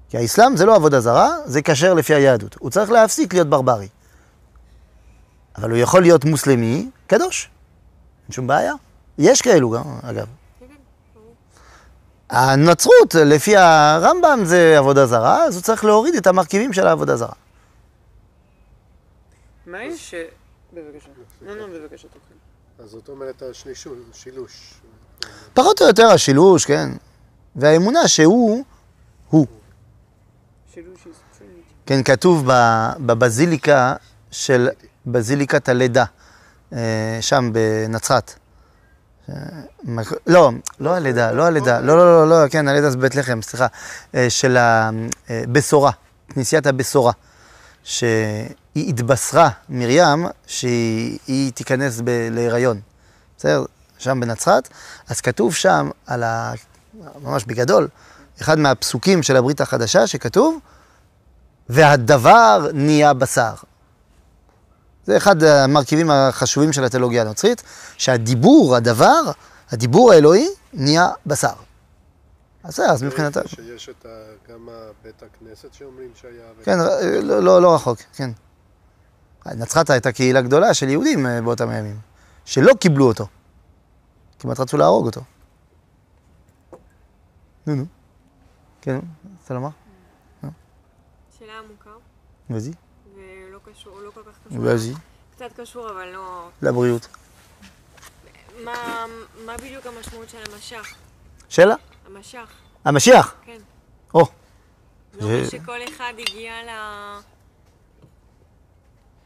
[0.09, 2.57] כי האסלאם זה לא עבודה זרה, זה כשר לפי היהדות.
[2.59, 3.88] הוא צריך להפסיק להיות ברברי.
[5.57, 7.50] אבל הוא יכול להיות מוסלמי קדוש.
[8.24, 8.72] אין שום בעיה.
[9.18, 10.26] יש כאלו גם, אגב.
[12.30, 17.32] הנצרות, לפי הרמב"ם, זה עבודה זרה, אז הוא צריך להוריד את המרכיבים של העבודה זרה.
[19.66, 20.11] מה יש...
[20.11, 20.14] ש-
[20.72, 21.09] בבקשה.
[21.42, 22.36] לא, לא, בבקשה, תתחיל.
[22.78, 24.74] אז זאת אומרת השלישול, שילוש.
[25.54, 26.88] פחות או יותר השילוש, כן.
[27.57, 28.64] והאמונה שהוא,
[29.30, 29.46] הוא.
[30.74, 31.00] שילוש
[31.38, 31.66] שילוש.
[31.87, 32.49] כן, כתוב
[33.01, 33.95] בבזיליקה
[34.30, 34.68] של
[35.07, 36.05] בזיליקת הלידה,
[36.72, 38.34] אה, שם בנצרת.
[39.28, 39.34] אה,
[40.26, 43.66] לא, לא הלידה, לא הלידה, לא, לא, לא, לא, כן, הלידה זה בית לחם, סליחה,
[44.14, 45.91] אה, של הבשורה,
[46.28, 47.12] כנסיית הבשורה,
[47.84, 52.80] שהיא התבשרה, מרים, שהיא היא תיכנס ב- להיריון,
[53.39, 53.64] בסדר?
[53.99, 54.68] שם בנצרת,
[55.09, 56.53] אז כתוב שם, על ה...
[57.22, 57.89] ממש בגדול,
[58.41, 60.59] אחד מהפסוקים של הברית החדשה, שכתוב,
[61.68, 63.54] והדבר נהיה בשר.
[65.04, 67.62] זה אחד המרכיבים החשובים של התיאולוגיה הנוצרית,
[67.96, 69.22] שהדיבור, הדבר,
[69.70, 71.52] הדיבור האלוהי, נהיה בשר.
[72.64, 74.06] אז זה, אז מבחינתה, שיש את
[74.50, 74.68] גם
[75.02, 76.44] בית הכנסת שאומרים שהיה.
[76.64, 76.78] כן,
[77.22, 78.30] לא, לא, לא רחוק, כן.
[79.46, 81.98] נצרת הייתה קהילה גדולה של יהודים אה, באותם הימים,
[82.44, 83.26] שלא קיבלו אותו.
[84.38, 85.20] כמעט רצו להרוג אותו.
[87.66, 87.84] נו, נו.
[88.80, 88.98] כן,
[89.40, 89.68] רוצה לומר?
[92.51, 94.64] ולא קשור, לא כל כך קשור.
[95.36, 96.49] קצת קשור, אבל לא...
[96.62, 97.09] לבריאות.
[98.64, 99.05] מה,
[99.44, 100.94] מה בדיוק המשמעות של המשך?
[101.49, 101.74] שאלה?
[102.07, 102.53] המשך,
[102.84, 103.34] המשיח.
[103.44, 103.59] כן.
[104.14, 104.26] או.
[105.12, 106.70] זה אומר שכל אחד הגיע ל...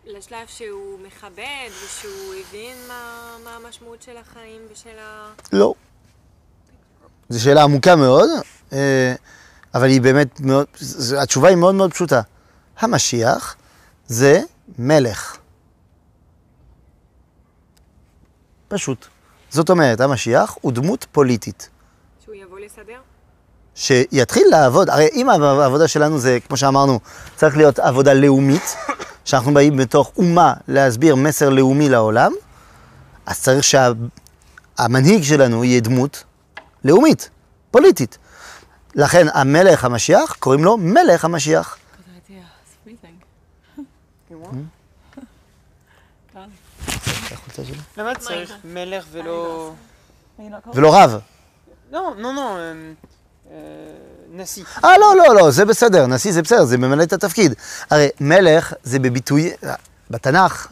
[0.04, 5.32] לשלב שהוא מכבד ושהוא הבין מה, מה המשמעות של החיים ושל ה...
[5.52, 5.74] לא.
[7.28, 8.28] זו שאלה עמוקה מאוד,
[9.74, 10.66] אבל היא באמת מאוד,
[11.18, 12.20] התשובה היא מאוד מאוד פשוטה.
[12.80, 13.56] המשיח
[14.06, 14.40] זה
[14.78, 15.36] מלך.
[18.68, 19.06] פשוט.
[19.50, 21.68] זאת אומרת, המשיח הוא דמות פוליטית.
[22.24, 23.00] שהוא יבוא לסדר?
[23.74, 27.00] שיתחיל לעבוד, הרי אם העבודה שלנו זה, כמו שאמרנו,
[27.36, 28.76] צריך להיות עבודה לאומית,
[29.24, 32.32] שאנחנו באים בתוך אומה להסביר מסר לאומי לעולם,
[33.26, 33.64] אז צריך
[34.78, 36.24] המנהיג שלנו יהיה דמות
[36.84, 37.30] לאומית,
[37.70, 38.18] פוליטית.
[38.94, 41.76] לכן המלך המשיח, קוראים לו מלך המשיח.
[47.96, 49.72] למה צריך מלך ולא...
[50.38, 50.70] Not cold?
[50.74, 51.18] ולא רב.
[51.92, 52.94] לא, לא, לא, אמ,
[53.50, 53.56] אה,
[54.32, 54.64] נשיא.
[54.84, 57.54] אה, לא, לא, לא, זה בסדר, נשיא זה בסדר, זה ממלא את התפקיד.
[57.90, 59.50] הרי מלך זה בביטוי,
[60.10, 60.68] בתנ"ך,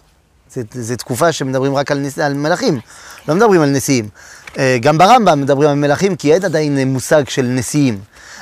[0.50, 2.18] זה, זה תקופה שמדברים רק על, נש...
[2.18, 2.80] על מלכים,
[3.28, 4.08] לא מדברים על נשיאים.
[4.58, 8.00] אה, גם ברמב"ם מדברים על מלכים, כי אין עדיין מושג של נשיאים.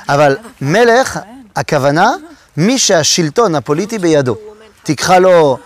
[0.09, 1.19] אבל מלך,
[1.55, 2.15] הכוונה,
[2.57, 4.35] מי שהשלטון הפוליטי בידו.
[4.83, 5.63] תקרא לו אה,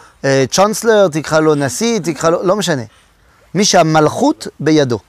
[0.51, 2.83] צ'אנסלר, תקרא לו נשיא, תקרא לו, לא משנה.
[3.53, 4.99] מי שהמלכות בידו.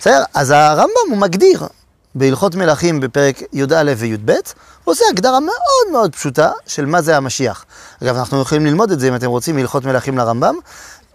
[0.00, 0.22] בסדר?
[0.34, 1.66] אז הרמב"ם הוא מגדיר
[2.14, 7.64] בהלכות מלכים בפרק י"א וי"ב, הוא עושה הגדרה מאוד מאוד פשוטה של מה זה המשיח.
[8.02, 10.54] אגב, אנחנו יכולים ללמוד את זה אם אתם רוצים מהלכות מלכים לרמב"ם.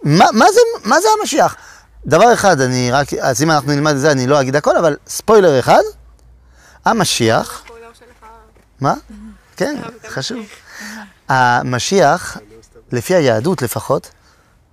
[0.02, 1.56] מה, מה, זה, מה זה המשיח?
[2.06, 4.96] דבר אחד, אני רק, אז אם אנחנו נלמד את זה אני לא אגיד הכל, אבל
[5.06, 5.82] ספוילר אחד,
[6.84, 7.64] המשיח.
[8.80, 8.94] מה?
[9.56, 9.76] כן,
[10.14, 10.38] חשוב.
[11.28, 12.38] המשיח,
[12.92, 14.10] לפי היהדות לפחות,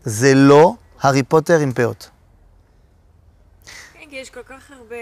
[0.03, 2.09] זה לא הארי פוטר עם פאות.
[3.93, 4.95] כן, כי יש כל כך הרבה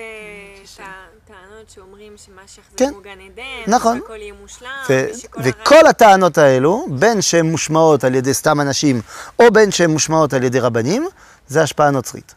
[0.77, 0.83] טע-
[1.27, 3.99] טענות שאומרים שמשיח זה כן, גן עדן, נכון.
[4.01, 5.05] שהכל יהיה מושלם, ו-
[5.43, 9.01] וכל הטענות האלו, בין שהן מושמעות על ידי סתם אנשים,
[9.39, 11.07] או בין שהן מושמעות על ידי רבנים,
[11.47, 12.35] זה השפעה נוצרית.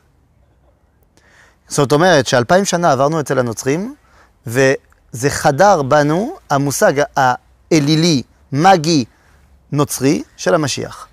[1.69, 3.95] זאת אומרת שאלפיים שנה עברנו אצל הנוצרים,
[4.47, 8.23] וזה חדר בנו המושג האלילי,
[8.53, 9.05] מגי,
[9.73, 11.07] נוצרי של המשיח.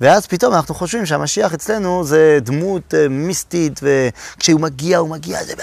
[0.00, 5.54] ואז פתאום אנחנו חושבים שהמשיח אצלנו זה דמות אה, מיסטית, וכשהוא מגיע, הוא מגיע, זה...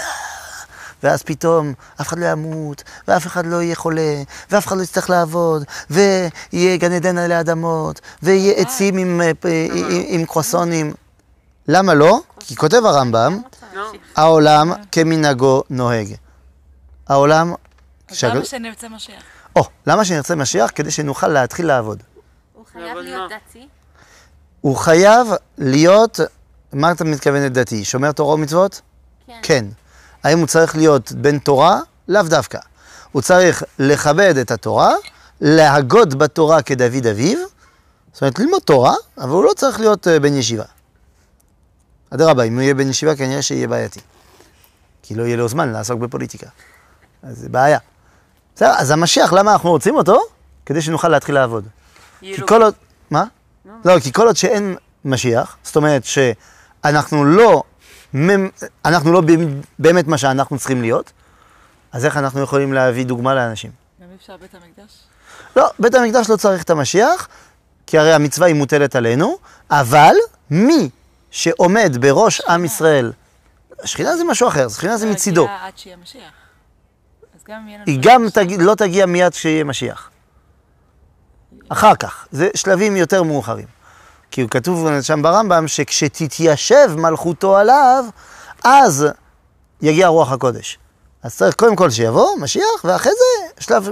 [1.02, 5.10] ואז פתאום אף אחד לא ימות, ואף אחד לא יהיה חולה, ואף אחד לא יצטרך
[5.10, 10.92] לעבוד, ויהיה גן עדן עלי אדמות, ויהיה עצים עם, אה, פ- עם, עם קרואסונים.
[11.68, 12.20] למה לא?
[12.40, 13.40] כי כותב הרמב"ם,
[13.74, 16.14] לא, העולם כמנהגו נוהג.
[17.08, 17.54] העולם...
[18.08, 19.22] אז למה שנרצה משיח?
[19.56, 20.70] או, למה שנרצה משיח?
[20.74, 22.02] כדי שנוכל להתחיל לעבוד.
[22.76, 23.36] חייב להיות מה?
[23.48, 23.68] דתי?
[24.60, 26.20] הוא חייב להיות,
[26.72, 27.84] מה אתה מתכוונת דתי?
[27.84, 28.80] שומר תורה ומצוות?
[29.26, 29.38] כן.
[29.42, 29.64] כן.
[30.22, 31.80] האם הוא צריך להיות בן תורה?
[32.08, 32.58] לאו דווקא.
[33.12, 34.94] הוא צריך לכבד את התורה,
[35.40, 37.38] להגות בתורה כדוד אביו,
[38.12, 40.64] זאת אומרת ללמוד תורה, אבל הוא לא צריך להיות אה, בן ישיבה.
[42.10, 44.00] אדרבה, אם הוא יהיה בן ישיבה כנראה שיהיה בעייתי.
[45.02, 46.46] כי לא יהיה לו זמן לעסוק בפוליטיקה.
[47.22, 47.78] אז זה בעיה.
[48.56, 50.20] בסדר, אז המשיח, למה אנחנו רוצים אותו?
[50.66, 51.64] כדי שנוכל להתחיל לעבוד.
[52.20, 52.74] כי לו- כל עוד...
[53.10, 53.24] מה?
[53.84, 57.62] לא, כי כל עוד שאין משיח, זאת אומרת שאנחנו לא,
[58.84, 59.22] אנחנו לא
[59.78, 61.12] באמת מה שאנחנו צריכים להיות,
[61.92, 63.70] אז איך אנחנו יכולים להביא דוגמה לאנשים?
[64.00, 64.92] גם אפשר בית המקדש?
[65.56, 67.28] לא, בית המקדש לא צריך את המשיח,
[67.86, 69.38] כי הרי המצווה היא מוטלת עלינו,
[69.70, 70.14] אבל
[70.50, 70.88] מי
[71.30, 73.12] שעומד בראש עם ישראל,
[73.82, 75.48] השכינה זה משהו אחר, השכינה זה לא מצידו.
[77.86, 78.26] היא גם.
[78.58, 80.10] לא תגיע מיד כשיהיה משיח.
[81.68, 83.66] אחר כך, זה שלבים יותר מאוחרים.
[84.30, 88.04] כי הוא כתוב שם ברמב"ם שכשתתיישב מלכותו עליו,
[88.64, 89.06] אז
[89.82, 90.78] יגיע רוח הקודש.
[91.22, 93.88] אז צריך קודם כל שיבוא משיח, ואחרי זה שלב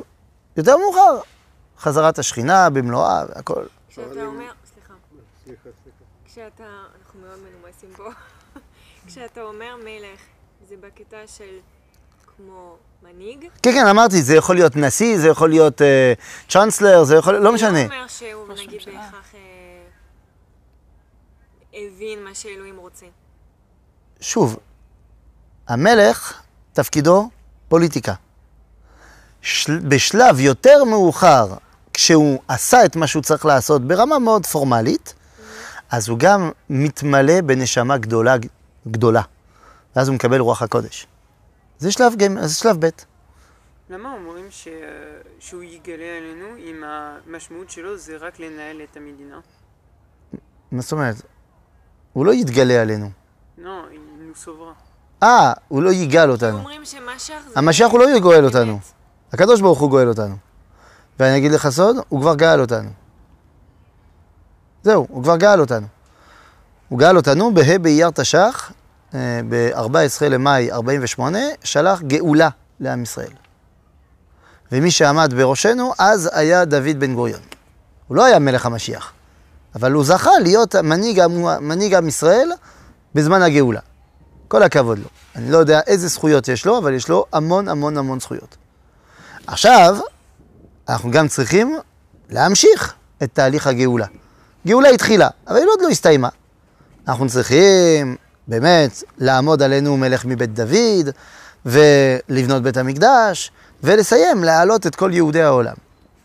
[0.56, 1.20] יותר מאוחר,
[1.78, 3.64] חזרת השכינה במלואה והכל.
[3.88, 4.94] כשאתה אומר, סליחה,
[5.44, 6.04] סליחה, סליחה.
[6.26, 6.64] כשאתה,
[6.98, 8.10] אנחנו מאוד מנומסים פה,
[9.06, 10.20] כשאתה אומר מלך,
[10.68, 11.58] זה בקטע של
[12.36, 13.44] כמו מנהיג?
[13.62, 16.12] כן, כן, אמרתי, זה יכול להיות נשיא, זה יכול להיות אה,
[16.48, 17.82] צ'אנסלר, זה יכול, לא משנה.
[17.82, 18.80] זה לא אומר שהוא נגיד.
[18.86, 19.40] בהכרח אה,
[21.74, 23.06] הבין מה שאלוהים רוצה.
[24.20, 24.56] שוב,
[25.68, 27.30] המלך, תפקידו
[27.68, 28.14] פוליטיקה.
[29.42, 29.78] של...
[29.78, 31.46] בשלב יותר מאוחר,
[31.92, 35.14] כשהוא עשה את מה שהוא צריך לעשות ברמה מאוד פורמלית,
[35.90, 38.36] אז הוא גם מתמלא בנשמה גדולה,
[38.88, 39.22] גדולה.
[39.96, 41.06] ואז הוא מקבל רוח הקודש.
[41.84, 42.88] זה שלב, ג'- זה שלב ב'.
[43.90, 44.68] למה אומרים ש...
[45.38, 49.40] שהוא יגלה עלינו אם המשמעות שלו זה רק לנהל את המדינה?
[50.72, 51.14] מה זאת אומרת?
[52.12, 53.10] הוא לא יתגלה עלינו.
[53.58, 54.00] לא, היא
[54.34, 54.72] סוברה.
[55.22, 56.58] אה, הוא לא יגאל אותנו.
[56.58, 57.52] אומרים שמשיח זה...
[57.56, 58.78] המשיח הוא לא יגואל אותנו.
[59.32, 60.36] הקדוש ברוך הוא גואל אותנו.
[61.18, 62.90] ואני אגיד לך סוד, הוא כבר גאל אותנו.
[64.82, 65.86] זהו, הוא כבר גאל אותנו.
[66.88, 68.72] הוא גאל אותנו בה' באייר תש"ח,
[69.48, 72.48] ב-14 למאי 48, שלח גאולה
[72.80, 73.32] לעם ישראל.
[74.72, 77.40] ומי שעמד בראשנו אז היה דוד בן גוריון.
[78.08, 79.12] הוא לא היה מלך המשיח,
[79.74, 81.26] אבל הוא זכה להיות מנהיג,
[81.60, 82.50] מנהיג עם ישראל
[83.14, 83.80] בזמן הגאולה.
[84.48, 85.08] כל הכבוד לו.
[85.36, 88.56] אני לא יודע איזה זכויות יש לו, אבל יש לו המון המון המון זכויות.
[89.46, 89.96] עכשיו,
[90.88, 91.78] אנחנו גם צריכים
[92.30, 94.06] להמשיך את תהליך הגאולה.
[94.66, 96.28] גאולה התחילה, אבל היא עוד לא הסתיימה.
[97.08, 98.16] אנחנו צריכים
[98.48, 101.10] באמת לעמוד עלינו מלך מבית דוד,
[101.66, 103.50] ולבנות בית המקדש,
[103.82, 105.74] ולסיים להעלות את כל יהודי העולם.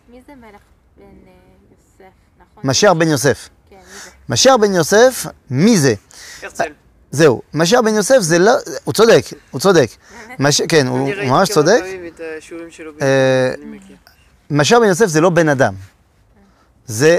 [0.10, 0.62] מי זה מלך
[0.98, 1.32] בן אה,
[1.72, 2.70] יוסף, נכון?
[2.70, 3.50] משיח בן יוסף.
[3.70, 4.10] כן, מי זה?
[4.30, 5.94] משיח בן יוסף, מי זה?
[6.44, 6.72] הרצל.
[7.12, 8.52] זהו, משיח בן יוסף זה לא,
[8.84, 9.90] הוא צודק, הוא צודק.
[10.40, 10.62] מש...
[10.62, 11.80] כן, הוא אני הוא ראיתי ממש כמה צודק.
[11.80, 13.54] פעמים את השיעורים שלו, אה.
[14.50, 15.74] משיח בן יוסף זה לא בן אדם,
[16.86, 17.18] זה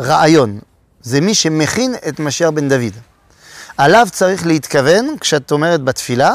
[0.00, 0.58] רעיון,
[1.02, 2.94] זה מי שמכין את משיח בן דוד.
[3.78, 6.34] עליו צריך להתכוון כשאת אומרת בתפילה,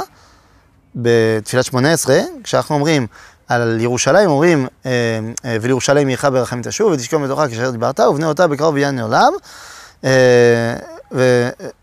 [0.95, 3.07] בתפילת שמונה עשרה, כשאנחנו אומרים
[3.47, 4.91] על ירושלים, אומרים אה,
[5.45, 9.33] אה, ולירושלים עירך ברחמים תשוב ותשכום בתוכה כאשר דיברת ובנה אותה בקרוב בניין לעולם.
[10.03, 10.09] אה,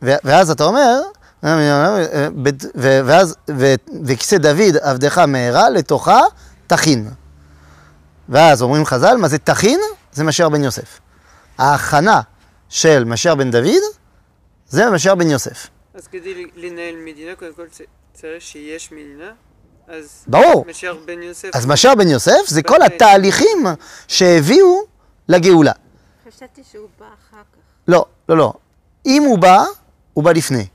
[0.03, 1.01] ואז אתה אומר,
[2.75, 3.35] ואז,
[4.05, 6.21] וכיסא דוד עבדך מהרה לתוכה
[6.67, 7.09] תכין.
[8.29, 9.81] ואז אומרים חז"ל, מה זה תכין?
[10.13, 11.01] זה משיח בן יוסף.
[11.59, 12.21] ההכנה
[12.69, 14.00] של משיח בן דוד,
[14.71, 15.69] זה משיח בן יוסף.
[15.95, 17.67] אז כדי לנהל מדינה, קודם כל
[18.15, 19.33] צריך שיש מדינה,
[19.89, 20.65] אז ברור.
[20.69, 23.67] משיח בן יוסף, אז משיח בן יוסף זה כל התהליכים
[24.09, 24.81] שהביאו
[25.29, 25.73] לגאולה.
[26.29, 27.59] חשבתי שהוא בא אחר כך.
[27.89, 28.53] לא, לא, לא.
[29.07, 29.65] אם הוא בא,
[30.15, 30.67] הוא בא לפני.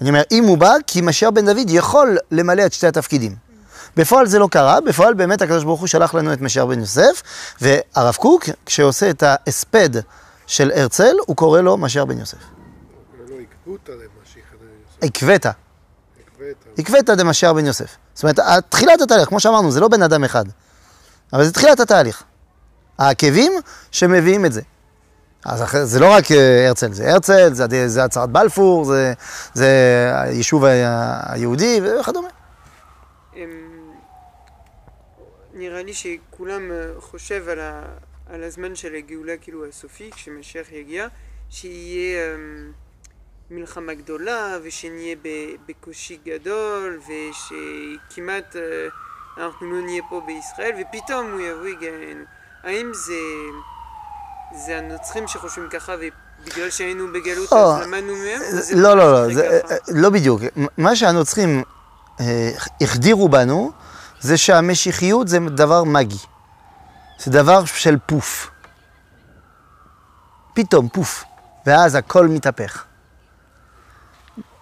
[0.00, 3.36] אני אומר, אם הוא בא, כי משיח בן דוד יכול למלא את שתי התפקידים.
[3.96, 7.22] בפועל זה לא קרה, בפועל באמת הקדוש ברוך הוא שלח לנו את משיח בן יוסף,
[7.60, 9.90] והרב קוק, כשעושה את ההספד
[10.46, 12.38] של הרצל, הוא קורא לו משיח בן יוסף.
[12.38, 13.53] ולא עקבות עליהם משיח בן יוסף.
[15.02, 15.50] עקבתא,
[16.20, 17.96] עקבת, עקבתא דמשיח בן יוסף.
[18.14, 18.38] זאת אומרת,
[18.68, 20.44] תחילת התהליך, כמו שאמרנו, זה לא בן אדם אחד,
[21.32, 22.22] אבל זה תחילת התהליך.
[22.98, 23.52] העקבים
[23.90, 24.60] שמביאים את זה.
[25.44, 29.12] אז אחרי- זה לא רק אה, הרצל, זה הרצל, זה, זה הצהרת בלפור, זה,
[29.54, 29.68] זה
[30.14, 32.28] היישוב היהודי וכדומה.
[35.54, 37.82] נראה לי שכולם אה, חושב על, ה...
[38.30, 41.06] על הזמן של הגאולה כאילו הסופי, כשמשיח יגיע,
[41.50, 42.72] שיהיה אמ,
[43.50, 45.16] מלחמה גדולה, ושנהיה.
[45.68, 48.88] בקושי גדול, ושכמעט אה,
[49.44, 52.24] אנחנו לא נהיה פה בישראל, ופתאום הוא יבוא יגאל.
[52.62, 53.14] האם זה...
[54.66, 58.42] זה הנוצרים שחושבים ככה, ובגלל שהיינו בגלות או, אז למדנו מהם?
[58.74, 59.60] לא, לא, לא, ממש זה?
[59.70, 60.40] אה, לא בדיוק.
[60.78, 61.62] מה שהנוצרים
[62.20, 63.72] אה, החדירו בנו,
[64.20, 66.18] זה שהמשיחיות זה דבר מגי.
[67.18, 68.50] זה דבר של פוף.
[70.54, 71.24] פתאום פוף,
[71.66, 72.84] ואז הכל מתהפך.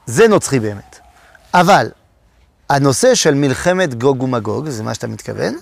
[0.07, 0.98] זה נוצרי באמת.
[1.55, 1.90] אבל
[2.70, 5.55] הנושא של מלחמת גוג ומגוג, זה מה שאתה מתכוון,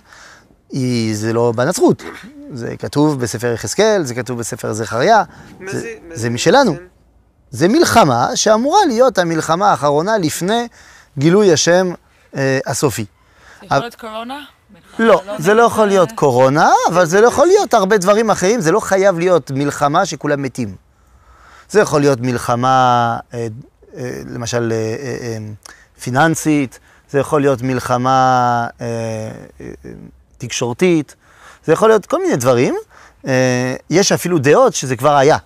[0.71, 2.03] היא, זה לא בנצרות.
[2.53, 5.23] זה כתוב בספר יחזקאל, זה כתוב בספר זכריה.
[5.71, 6.77] זה, זה, זה משלנו.
[7.51, 10.69] זה מלחמה שאמורה להיות המלחמה האחרונה לפני
[11.19, 11.93] גילוי השם
[12.37, 13.05] אה, הסופי.
[13.61, 14.41] זה יכול להיות קורונה?
[14.99, 18.73] לא, זה לא יכול להיות קורונה, אבל זה לא יכול להיות הרבה דברים אחרים, זה
[18.73, 20.75] לא חייב להיות מלחמה שכולם מתים.
[21.71, 23.47] זה יכול להיות מלחמה, אה,
[24.29, 25.39] למשל, אה, אה, אה,
[26.03, 26.79] פיננסית,
[27.11, 29.91] זה יכול להיות מלחמה אה, אה, אה,
[30.39, 31.17] תקשורתית,
[31.65, 32.75] זה יכול להיות כל מיני דברים.
[33.27, 35.37] אה, יש אפילו דעות שזה כבר היה.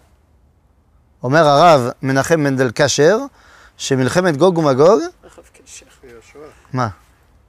[1.22, 3.18] אומר הרב מנחם מנדל קשר,
[3.76, 5.44] שמלחמת גוג ומגוג, הרב
[6.22, 6.44] השואה.
[6.72, 6.88] מה?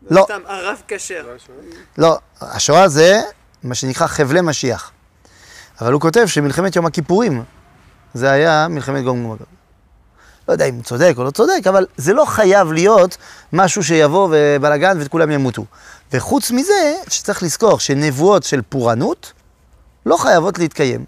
[0.09, 0.23] לא.
[0.25, 1.27] סתם, הרב כשר.
[1.97, 2.07] לא?
[2.07, 3.21] לא, השואה זה
[3.63, 4.91] מה שנקרא חבלי משיח.
[5.81, 7.43] אבל הוא כותב שמלחמת יום הכיפורים,
[8.13, 9.54] זה היה מלחמת גוג ומגוג.
[10.47, 13.17] לא יודע אם צודק או לא צודק, אבל זה לא חייב להיות
[13.53, 15.65] משהו שיבוא ובלאגן וכולם ימותו.
[16.13, 19.33] וחוץ מזה, שצריך לזכור שנבואות של פורענות
[20.05, 21.05] לא חייבות להתקיים.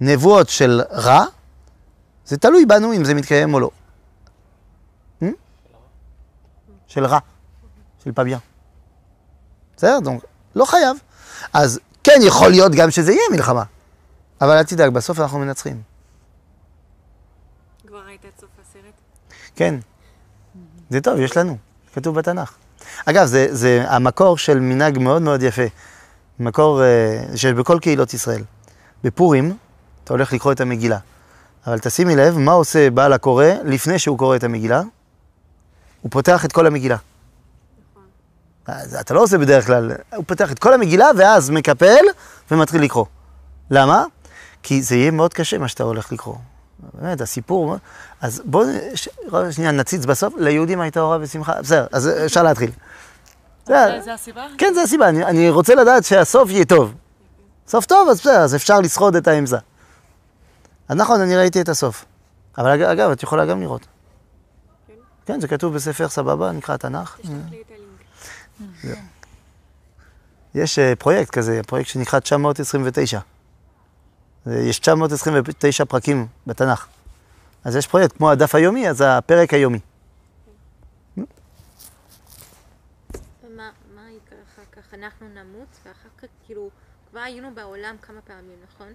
[0.00, 1.24] נבואות של רע,
[2.26, 3.70] זה תלוי בנו אם זה מתקיים או לא.
[5.22, 5.26] Hmm?
[6.86, 7.18] של רע,
[8.04, 8.38] של פבייה.
[9.76, 9.98] בסדר?
[10.54, 10.96] לא חייב.
[11.52, 13.62] אז כן, יכול להיות גם שזה יהיה מלחמה.
[14.40, 15.82] אבל אל תדאג, בסוף אנחנו מנצחים.
[17.86, 18.94] כבר ראית את סוף הסרט?
[19.58, 19.74] כן.
[20.90, 21.56] זה טוב, יש לנו,
[21.94, 22.54] כתוב בתנ"ך.
[23.04, 25.62] אגב, זה, זה המקור של מנהג מאוד מאוד יפה.
[26.38, 28.42] מקור אה, שיש בכל קהילות ישראל.
[29.04, 29.56] בפורים,
[30.04, 30.98] אתה הולך לקרוא את המגילה.
[31.66, 34.82] אבל תשימי לב, מה עושה בעל הקורא לפני שהוא קורא את המגילה?
[36.00, 36.96] הוא פותח את כל המגילה.
[38.66, 42.04] אז אתה לא עושה בדרך כלל, הוא פותח את כל המגילה ואז מקפל
[42.50, 43.06] ומתחיל לקרוא.
[43.70, 44.04] למה?
[44.62, 46.36] כי זה יהיה מאוד קשה מה שאתה הולך לקרוא.
[46.94, 47.76] באמת, הסיפור,
[48.20, 49.08] אז בואו ש...
[49.50, 52.70] שנייה נציץ בסוף, ליהודים הייתה אורה ושמחה, בסדר, אז אפשר להתחיל.
[53.66, 54.46] זה זה הסיבה?
[54.58, 56.94] כן, זה הסיבה, אני, אני רוצה לדעת שהסוף יהיה טוב.
[57.68, 59.56] סוף טוב, אז בסדר, אז אפשר לשרוד את העמזה.
[60.88, 62.04] אז נכון, אני ראיתי את הסוף.
[62.58, 63.86] אבל אג- אגב, את יכולה גם לראות.
[65.26, 67.16] כן, זה כתוב בספר סבבה, נקרא התנ"ך.
[67.22, 67.70] תשלח לי את
[68.84, 68.98] הלינק.
[70.54, 73.18] יש אה, פרויקט כזה, פרויקט שנקרא 929.
[74.48, 76.86] אה, יש 929 פרקים בתנ"ך.
[77.64, 79.78] אז יש פרויקט כמו הדף היומי, אז הפרק היומי.
[81.16, 81.26] ומה
[83.94, 84.94] מה יקרה אחר כך?
[84.94, 86.70] אנחנו נמות, ואחר כך, כאילו,
[87.10, 88.88] כבר היינו בעולם כמה פעמים, נכון?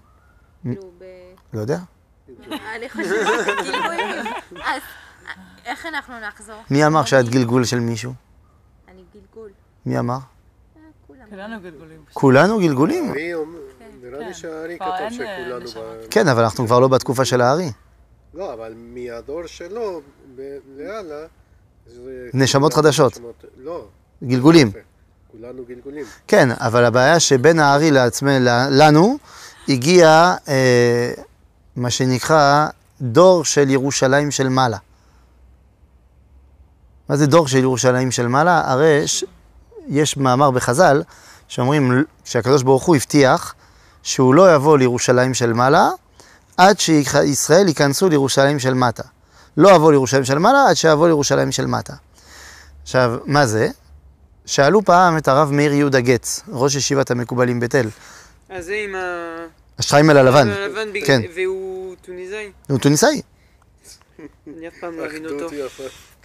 [0.62, 1.04] כאילו, ב...
[1.54, 1.78] לא יודע.
[2.76, 4.34] אני חושבת, גלגולים.
[4.64, 4.82] אז
[5.66, 6.62] איך אנחנו נחזור?
[6.70, 8.14] מי אמר שאת גלגול של מישהו?
[8.88, 9.50] אני גלגול.
[9.86, 10.14] מי אמר?
[10.16, 10.20] אה.
[11.30, 12.06] כולנו גלגולים.
[12.14, 13.14] כולנו גלגולים.
[14.04, 14.34] נראה לי כן.
[14.34, 15.66] שהארי כתב אה, שכולנו...
[16.10, 17.72] כן, אבל אנחנו כבר לא בתקופה של הארי.
[18.34, 20.02] לא, אבל מהדור שלו.
[21.88, 23.18] זה- נשמות חדשות.
[23.58, 23.86] לא,
[24.24, 24.72] גלגולים.
[25.32, 26.06] כולנו גלגולים.
[26.28, 27.92] כן, אבל הבעיה שבין הארי
[28.72, 29.18] לנו,
[29.70, 31.14] הגיע אה,
[31.76, 32.68] מה שנקרא
[33.02, 34.78] דור של ירושלים של מעלה.
[37.10, 38.62] מה זה דור של ירושלים של מעלה?
[38.72, 39.26] הרי יש,
[39.88, 41.04] יש מאמר בחז"ל
[41.48, 43.56] שאומרים שהקדוש ברוך הוא הבטיח
[44.04, 45.90] שהוא לא יבוא לירושלים של מעלה
[46.58, 49.04] עד שישראל ייכנסו לירושלים של מטה.
[49.58, 51.94] לא יבוא לירושלים של מעלה עד שיבוא לירושלים של מטה.
[52.84, 53.70] עכשיו, מה זה?
[54.46, 57.88] שאלו פעם את הרב מאיר יהודה גץ, ראש ישיבת המקובלים בתל,
[58.50, 59.00] אז זה עם ה...
[59.80, 60.48] השטריימל הלבן,
[61.06, 61.22] כן.
[61.36, 62.52] והוא טוניסאי.
[62.70, 63.22] הוא טוניסאי,
[64.20, 65.48] אני אף פעם לא אבין אותו.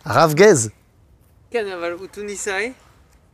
[0.05, 0.71] הרב גז.
[1.51, 2.73] כן, אבל הוא טוניסאי,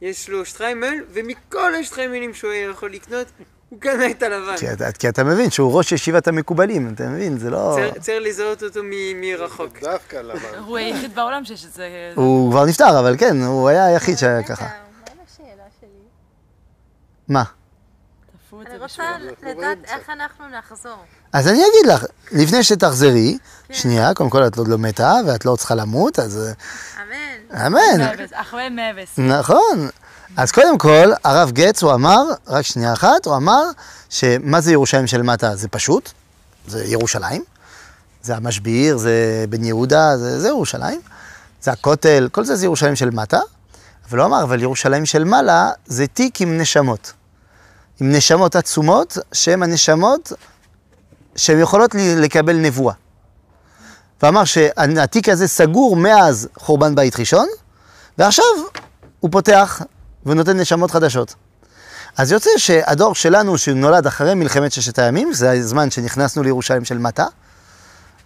[0.00, 3.26] יש לו שטריימל, ומכל השטריימלים שהוא יכול לקנות,
[3.74, 4.56] הוא קנה את הלבן.
[4.56, 7.38] כי אתה, כי אתה מבין שהוא ראש ישיבת המקובלים, אתה מבין?
[7.38, 7.76] זה לא...
[7.76, 8.80] צריך- צריך לזהות אותו
[9.20, 9.78] מרחוק.
[9.80, 10.58] דווקא לבן.
[10.66, 12.12] הוא היחיד בעולם שיש את זה.
[12.14, 14.68] הוא כבר נפטר, אבל כן, הוא היה היחיד שהיה ככה.
[17.28, 17.42] מה
[18.66, 19.02] אני רוצה
[19.42, 19.78] לדעת.
[19.84, 20.96] איך אנחנו נחזור.
[21.32, 23.38] אז אני אגיד לך, לפני שתחזרי,
[23.72, 26.48] שנייה, קודם כל את עוד לא מתה ואת לא צריכה למות, אז
[27.02, 27.66] אמן.
[27.66, 27.98] אמן.
[27.98, 29.18] מאבס, אחרי מאבס.
[29.18, 29.88] נכון.
[30.36, 33.62] אז קודם כל, הרב גץ, הוא אמר, רק שנייה אחת, הוא אמר
[34.10, 35.56] שמה זה ירושלים של מטה?
[35.56, 36.10] זה פשוט,
[36.66, 37.44] זה ירושלים,
[38.22, 41.00] זה המשביר, זה בן יהודה, זה, זה ירושלים,
[41.62, 43.40] זה הכותל, כל זה זה ירושלים של מטה,
[44.10, 47.12] אבל הוא אמר, אבל ירושלים של מעלה זה תיק עם נשמות.
[48.00, 50.32] עם נשמות עצומות, שהן הנשמות
[51.36, 52.94] שהן יכולות לקבל נבואה.
[54.22, 57.46] ואמר שהתיק הזה סגור מאז חורבן בית ראשון,
[58.18, 58.44] ועכשיו
[59.20, 59.82] הוא פותח
[60.26, 61.34] ונותן נשמות חדשות.
[62.16, 67.26] אז יוצא שהדור שלנו, שנולד אחרי מלחמת ששת הימים, זה הזמן שנכנסנו לירושלים של מטה,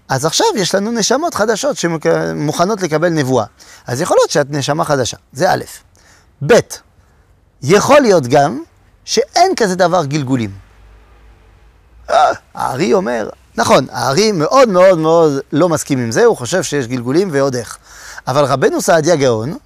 [0.08, 3.44] אז עכשיו יש לנו נשמות חדשות שמוכנות לקבל נבואה.
[3.86, 5.64] אז יכול להיות שאת נשמה חדשה, זה א',
[6.46, 6.54] ב',
[7.62, 8.62] יכול להיות גם
[9.04, 10.50] שאין כזה דבר גלגולים.
[12.10, 16.86] אה, הארי אומר, נכון, הארי מאוד מאוד מאוד לא מסכים עם זה, הוא חושב שיש
[16.86, 17.78] גלגולים ועוד איך.
[18.26, 19.56] אבל רבנו סעדיה גאון,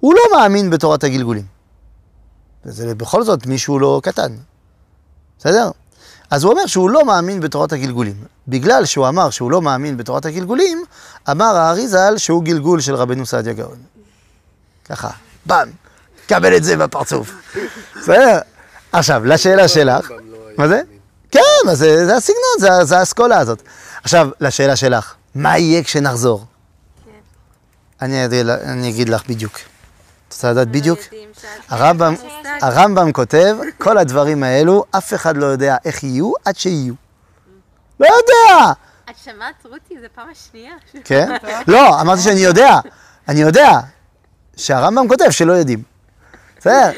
[0.00, 1.44] הוא לא מאמין בתורת הגלגולים.
[2.64, 4.32] וזה בכל זאת מישהו לא קטן,
[5.38, 5.70] בסדר?
[6.30, 8.24] אז הוא אומר שהוא לא מאמין בתורת הגלגולים.
[8.48, 10.84] בגלל שהוא אמר שהוא לא מאמין בתורת הגלגולים,
[11.30, 13.78] אמר הארי ז"ל שהוא גלגול של רבנו סעדיה גאון.
[14.84, 15.10] ככה,
[15.46, 15.68] באם,
[16.26, 17.32] קבל את זה בפרצוף.
[18.00, 18.38] בסדר?
[18.92, 20.74] עכשיו, לשאלה שלך, הרמב"ם לא היה מה זה?
[20.74, 20.98] מאמין.
[21.30, 23.62] כן, אז זה, זה הסגנון, זה, זה האסכולה הזאת.
[24.02, 26.44] עכשיו, לשאלה שלך, מה יהיה כשנחזור?
[28.02, 29.58] אני, אגיד, אני אגיד לך בדיוק.
[30.30, 30.98] את רוצה לדעת בדיוק?
[31.12, 31.18] לא
[31.68, 32.24] הרמב"ם, מושג.
[32.62, 36.94] הרמב"ם כותב, כל הדברים האלו, אף אחד לא יודע איך יהיו עד שיהיו.
[38.00, 38.72] לא יודע!
[39.10, 39.94] את שמעת, רותי?
[40.00, 40.72] זה פעם השנייה.
[41.04, 41.36] כן?
[41.72, 42.78] לא, אמרתי שאני יודע.
[43.28, 43.70] אני יודע
[44.56, 45.82] שהרמב"ם כותב שלא יודעים.
[46.58, 46.90] בסדר?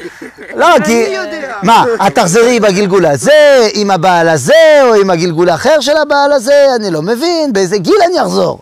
[0.54, 1.16] לא, כי...
[1.62, 6.66] מה, את תחזרי בגלגול הזה, עם הבעל הזה, או עם הגלגול האחר של הבעל הזה,
[6.76, 8.60] אני לא מבין, באיזה גיל אני אחזור?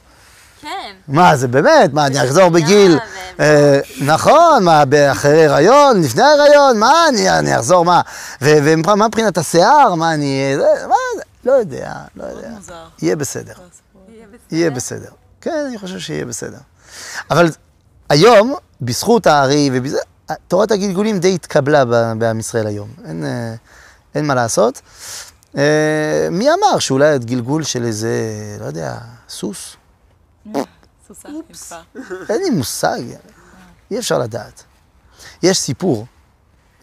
[0.62, 0.68] כן.
[1.08, 1.92] מה, זה באמת?
[1.92, 2.98] מה, אני אחזור בגיל...
[3.40, 8.00] אה, נכון, מה, אחרי הריון, לפני הריון, מה, אני, אני אחזור, מה?
[8.40, 10.52] ומה מבחינת השיער, מה, אני...
[10.56, 12.50] זה, מה, זה, לא יודע, לא יודע.
[13.02, 13.52] יהיה בסדר.
[14.50, 15.10] יהיה בסדר.
[15.40, 16.58] כן, אני חושב שיהיה בסדר.
[17.30, 17.50] אבל
[18.08, 19.98] היום, בזכות הארי ובזה,
[20.48, 21.84] תורת הגלגולים די התקבלה
[22.14, 22.88] בעם ישראל היום.
[23.04, 23.54] אין, אה,
[24.14, 24.80] אין מה לעשות.
[25.56, 28.10] אה, מי אמר שאולי את גלגול של איזה,
[28.60, 29.76] לא יודע, סוס?
[31.14, 31.76] סוסה, יפה.
[32.28, 33.00] אין לי מושג,
[33.90, 34.62] אי אפשר לדעת.
[35.42, 36.06] יש סיפור,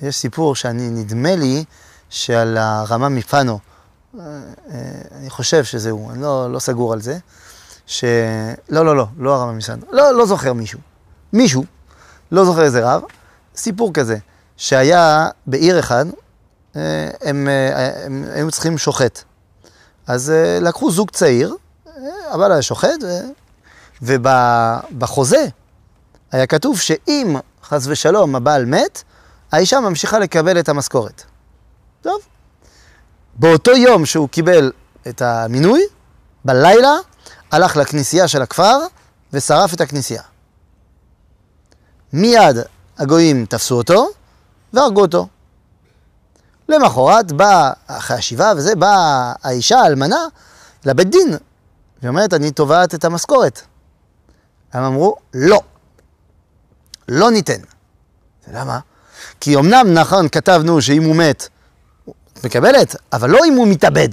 [0.02, 1.64] יש סיפור שאני, נדמה לי
[2.10, 3.60] שעל הרמה מפאנו,
[4.20, 7.18] אה, אה, אני חושב שזה הוא, אני לא, לא סגור על זה,
[7.86, 8.04] ש...
[8.70, 10.80] לא, לא, לא, לא הרמה מפאנו, לא, לא זוכר מישהו.
[11.34, 11.66] מישהו,
[12.32, 13.02] לא זוכר איזה רב,
[13.56, 14.18] סיפור כזה,
[14.58, 16.06] שהיה בעיר אחד,
[16.76, 19.24] אה, הם, אה, הם היו צריכים שוחט.
[20.08, 21.56] אז לקחו זוג צעיר,
[22.32, 23.04] הבעל היה שוחט.
[24.02, 25.48] ובחוזה
[26.32, 29.04] היה כתוב שאם חס ושלום הבעל מת,
[29.52, 31.24] האישה ממשיכה לקבל את המשכורת.
[32.02, 32.20] טוב.
[33.34, 34.72] באותו יום שהוא קיבל
[35.08, 35.82] את המינוי,
[36.46, 36.96] בלילה,
[37.52, 38.78] הלך לכנסייה של הכפר
[39.34, 40.22] ושרף את הכנסייה.
[42.14, 42.58] מיד
[42.98, 44.08] הגויים תפסו אותו
[44.74, 45.28] והרגו אותו.
[46.70, 50.26] למחרת באה, אחרי השבעה וזה, באה האישה האלמנה
[50.86, 51.38] לבית דין,
[52.00, 53.62] והיא אומרת, אני תובעת את המשכורת.
[54.74, 55.62] הם אמרו, לא,
[57.08, 57.62] לא ניתן.
[58.54, 58.80] למה?
[59.40, 61.48] כי אמנם נכון כתבנו שאם הוא מת,
[62.44, 64.10] מקבלת, אבל לא אם הוא מתאבד.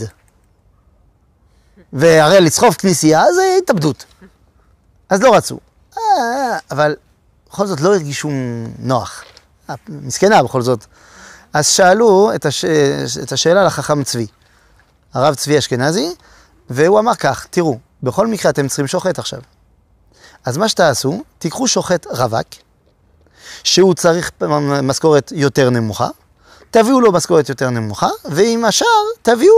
[1.92, 4.04] והרי לסחוב כנסייה זה התאבדות.
[5.08, 5.58] אז לא רצו.
[5.98, 6.96] אה, אבל
[7.48, 8.30] בכל זאת לא הרגישו
[8.78, 9.24] נוח.
[9.70, 10.86] אה, מסכנה בכל זאת.
[11.52, 12.64] אז שאלו את, הש...
[13.22, 14.26] את השאלה לחכם צבי,
[15.14, 16.14] הרב צבי אשכנזי,
[16.70, 19.40] והוא אמר כך, תראו, בכל מקרה אתם צריכים שוחט עכשיו.
[20.44, 22.46] אז מה שתעשו, תיקחו שוחט רווק,
[23.64, 24.30] שהוא צריך
[24.82, 26.08] משכורת יותר נמוכה,
[26.70, 28.86] תביאו לו משכורת יותר נמוכה, ועם השאר
[29.22, 29.54] תביאו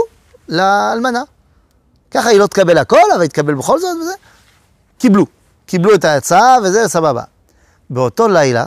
[0.49, 1.22] לאלמנה.
[2.11, 4.12] ככה היא לא תקבל הכל, אבל היא תקבל בכל זאת וזה.
[4.99, 5.26] קיבלו.
[5.66, 7.22] קיבלו את ההצעה וזה, סבבה.
[7.91, 8.64] באותו לילה,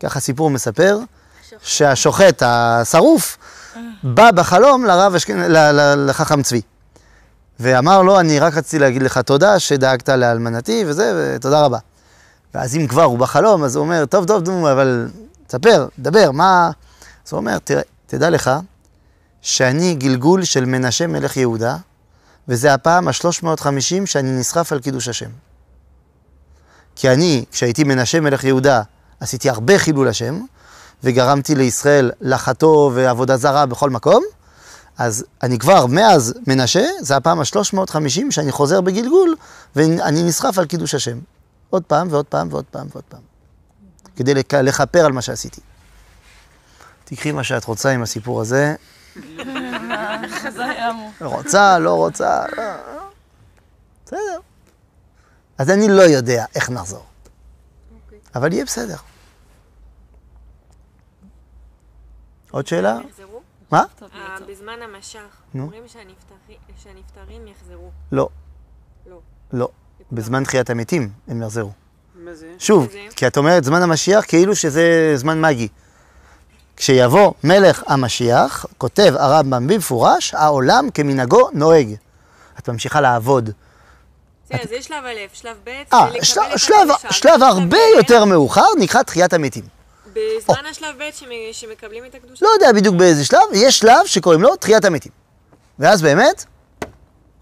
[0.00, 0.98] ככה סיפור מספר,
[1.62, 3.38] שהשוחט השרוף
[4.02, 6.60] בא בחלום לרב ל- לחכם צבי.
[7.60, 11.78] ואמר לו, אני רק רציתי להגיד לך תודה שדאגת לאלמנתי וזה, ותודה רבה.
[12.54, 15.08] ואז אם כבר הוא בחלום, אז הוא אומר, טוב, טוב, נו, אבל
[15.46, 16.70] תספר, דבר, מה...
[17.26, 17.58] אז הוא אומר,
[18.06, 18.50] תדע לך
[19.42, 21.76] שאני גלגול של מנשה מלך יהודה,
[22.48, 25.30] וזה הפעם ה-350 שאני נסחף על קידוש השם.
[26.96, 28.82] כי אני, כשהייתי מנשה מלך יהודה,
[29.20, 30.40] עשיתי הרבה חילול השם,
[31.04, 34.24] וגרמתי לישראל לחתו ועבודה זרה בכל מקום,
[34.98, 39.36] אז אני כבר, מאז מנשה, זה הפעם ה-350 שאני חוזר בגלגול,
[39.76, 41.18] ואני נסחף על קידוש השם.
[41.70, 43.20] עוד פעם ועוד פעם ועוד פעם ועוד פעם.
[44.16, 45.60] כדי לכפר על מה שעשיתי.
[47.04, 48.74] תקחי מה שאת רוצה עם הסיפור הזה.
[51.20, 53.02] רוצה, לא רוצה, לא, לא.
[54.06, 54.38] בסדר.
[55.58, 57.04] אז אני לא יודע איך נחזור.
[58.34, 58.96] אבל יהיה בסדר.
[62.50, 62.98] עוד שאלה?
[63.72, 63.82] מה?
[64.48, 65.18] בזמן המשך.
[65.54, 67.90] אומרים שהנפטרי- שהנפטרים יחזרו.
[68.12, 68.28] לא.
[69.06, 69.18] לא.
[69.52, 69.68] לא.
[70.12, 71.70] בזמן תחיית המתים הם יחזרו.
[72.14, 72.52] מה זה?
[72.58, 72.98] שוב, זה?
[73.16, 75.68] כי את אומרת זמן המשיח כאילו שזה זמן מגי.
[76.76, 81.94] כשיבוא מלך המשיח, כותב הרמב"ם במפורש, העולם כמנהגו נוהג.
[82.58, 83.50] את ממשיכה לעבוד.
[84.44, 86.88] בסדר, אז יש שלב א', שלב ב', אה, ולקבל שלב, את שלב.
[87.10, 89.64] שלב הרבה יותר מאוחר נקרא תחיית המתים.
[90.12, 92.44] בזמן השלב ב' שמ- שמקבלים את הקדושה.
[92.46, 95.12] לא יודע בדיוק באיזה שלב, יש שלב שקוראים לו תחיית המתים.
[95.78, 96.44] ואז באמת,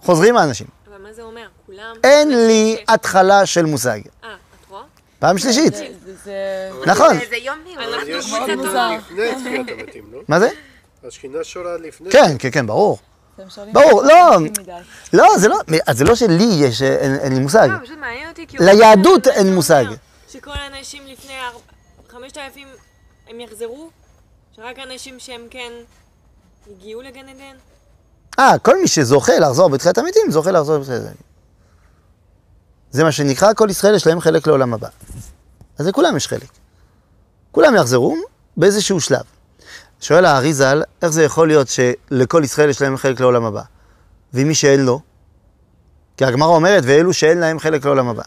[0.02, 0.66] חוזרים האנשים.
[0.88, 1.46] אבל מה זה אומר?
[1.66, 1.94] כולם...
[2.04, 4.00] אין לי התחלה של מושג.
[4.24, 4.36] אה, את
[4.70, 4.82] רואה?
[5.18, 5.74] פעם שלישית.
[5.74, 6.70] זה- זה- זה...
[6.86, 7.18] נכון.
[7.30, 7.58] זה יום
[10.12, 10.20] לא?
[10.28, 10.48] מה זה?
[11.08, 12.10] השכינה שורה לפני.
[12.10, 12.98] כן, כן, כן, ברור.
[13.72, 14.36] ברור, לא.
[15.12, 15.56] לא, זה לא,
[15.86, 17.68] אז זה לא שלי יש, אין לי מושג.
[17.72, 18.56] לא, פשוט מעניין אותי כי...
[18.56, 19.84] הוא- ליהדות אין מושג.
[20.28, 21.32] שכל האנשים לפני
[22.20, 22.68] אר- חמשת אלפים
[23.28, 23.90] הם יחזרו?
[24.56, 25.72] שרק אנשים שהם כן
[26.70, 27.56] הגיעו לגן עדן?
[28.38, 31.16] אה, כל מי שזוכה לחזור בתחיית המתים, זוכה לחזור בתחיית המתים.
[32.90, 34.88] זה מה שנקרא, כל ישראל יש להם חלק לעולם הבא.
[35.78, 36.48] אז לכולם יש חלק.
[37.52, 38.16] כולם יחזרו
[38.56, 39.22] באיזשהו שלב.
[40.00, 43.62] שואל הארי ז"ל, איך זה יכול להיות שלכל ישראל יש להם חלק לעולם הבא?
[44.34, 45.00] ומי שאין לו?
[46.16, 48.22] כי הגמרא אומרת, ואלו שאין להם חלק לעולם הבא.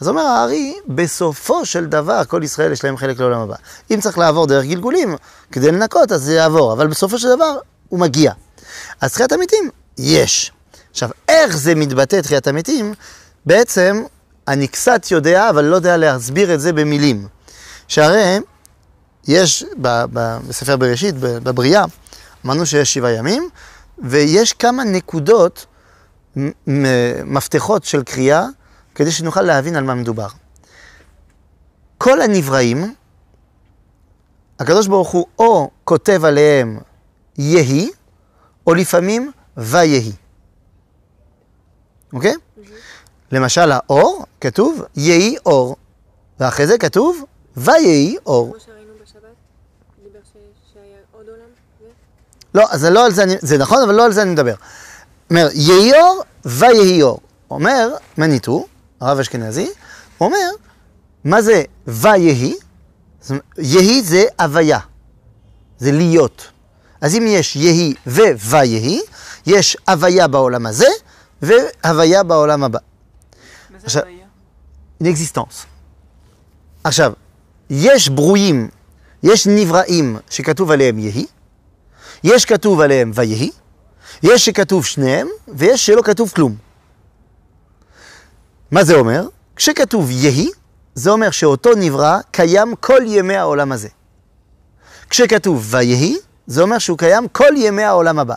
[0.00, 3.54] אז אומר הארי, בסופו של דבר כל ישראל יש להם חלק לעולם הבא.
[3.90, 5.16] אם צריך לעבור דרך גלגולים
[5.52, 7.56] כדי לנקות, אז זה יעבור, אבל בסופו של דבר
[7.88, 8.32] הוא מגיע.
[9.00, 10.52] אז תחיית המתים, יש.
[10.90, 12.94] עכשיו, איך זה מתבטא תחיית המתים?
[13.46, 14.02] בעצם,
[14.48, 17.28] אני קצת יודע, אבל לא יודע להסביר את זה במילים.
[17.88, 18.38] שהרי
[19.28, 21.84] יש ב- ב- בספר בראשית, בבריאה,
[22.46, 23.48] אמרנו שיש שבעה ימים,
[23.98, 25.66] ויש כמה נקודות,
[27.24, 28.46] מפתחות של קריאה,
[28.94, 30.28] כדי שנוכל להבין על מה מדובר.
[31.98, 32.94] כל הנבראים,
[34.60, 36.78] הקדוש ברוך הוא או כותב עליהם
[37.38, 37.90] יהי,
[38.66, 40.12] או לפעמים ויהי.
[42.12, 42.34] אוקיי?
[43.32, 45.76] למשל האור, כתוב יהי אור,
[46.40, 47.24] ואחרי זה כתוב
[47.56, 48.50] ויהי אור.
[48.52, 49.22] כמו שראינו בשבת?
[50.04, 51.40] דיבר ש- שהיה עוד עולם?
[52.54, 54.54] לא, אז זה לא על זה, אני, זה נכון, אבל לא על זה אני מדבר.
[55.30, 57.20] אומר, יהי אור ויהי אור.
[57.50, 57.88] אומר
[58.18, 58.66] מניטו,
[59.00, 59.70] הרב אשכנזי,
[60.18, 60.48] הוא אומר,
[61.24, 62.54] מה זה ויהי?
[63.20, 64.78] זאת אומרת, יהי זה הוויה,
[65.78, 66.50] זה להיות.
[67.00, 69.00] אז אם יש יהי וויהי,
[69.46, 70.86] יש הוויה בעולם הזה
[71.42, 72.78] והוויה בעולם הבא.
[73.70, 74.26] מה זה עכשיו- הבעיה?
[75.00, 75.66] לאקזיסטנס.
[76.84, 77.12] עכשיו,
[77.70, 78.68] יש ברואים,
[79.22, 81.26] יש נבראים שכתוב עליהם יהי,
[82.24, 83.50] יש כתוב עליהם ויהי,
[84.22, 86.56] יש שכתוב שניהם, ויש שלא כתוב כלום.
[88.70, 89.26] מה זה אומר?
[89.56, 90.50] כשכתוב יהי,
[90.94, 93.88] זה אומר שאותו נברא קיים כל ימי העולם הזה.
[95.10, 98.34] כשכתוב ויהי, זה אומר שהוא קיים כל ימי העולם הבא.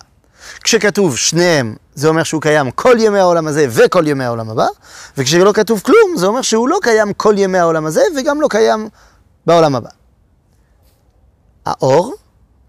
[0.64, 4.68] כשכתוב שניהם, זה אומר שהוא קיים כל ימי העולם הזה וכל ימי העולם הבא,
[5.18, 8.90] וכשלא כתוב כלום, זה אומר שהוא לא קיים כל ימי העולם הזה וגם לא קיים
[9.46, 9.90] בעולם הבא.
[11.66, 12.14] האור,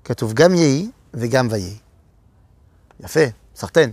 [0.04, 1.76] כתוב גם יהי וגם ויהי.
[3.00, 3.20] יפה,
[3.56, 3.92] סחטיין.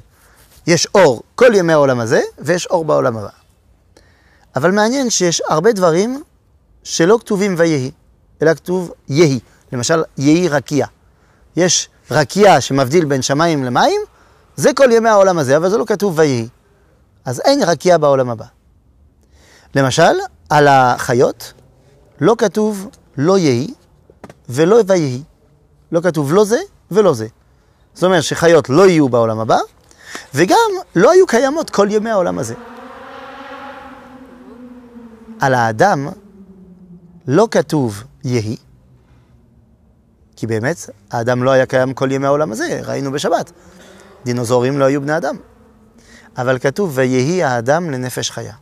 [0.68, 3.45] יש אור כל ימי העולם הזה, ויש אור בעולם הבא.
[4.56, 6.24] אבל מעניין שיש הרבה דברים
[6.84, 7.92] שלא כתובים ויהי,
[8.42, 9.40] אלא כתוב יהי.
[9.72, 10.86] למשל, יהי רקיע.
[11.56, 14.02] יש רקיע שמבדיל בין שמיים למים,
[14.56, 16.48] זה כל ימי העולם הזה, אבל זה לא כתוב ויהי.
[17.26, 18.46] אז אין רקיע בעולם הבא.
[19.76, 20.14] למשל,
[20.50, 21.54] על החיות
[22.22, 23.74] לא כתוב לא יהי
[24.50, 25.22] ולא ויהי.
[25.92, 26.60] לא כתוב לא זה
[26.92, 27.28] ולא זה.
[27.94, 29.58] זאת אומרת שחיות לא יהיו בעולם הבא,
[30.36, 32.54] וגם לא היו קיימות כל ימי העולם הזה.
[35.40, 36.08] על האדם
[37.28, 38.58] לא כתוב יהי,
[40.36, 43.52] כי באמת האדם לא היה קיים כל ימי העולם הזה, ראינו בשבת.
[44.26, 45.36] דינוזאורים לא היו בני אדם.
[46.38, 48.54] אבל כתוב ויהי האדם לנפש חיה.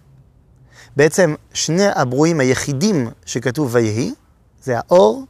[0.95, 4.13] בעצם שני הברואים היחידים שכתוב ויהי,
[4.63, 5.25] זה האור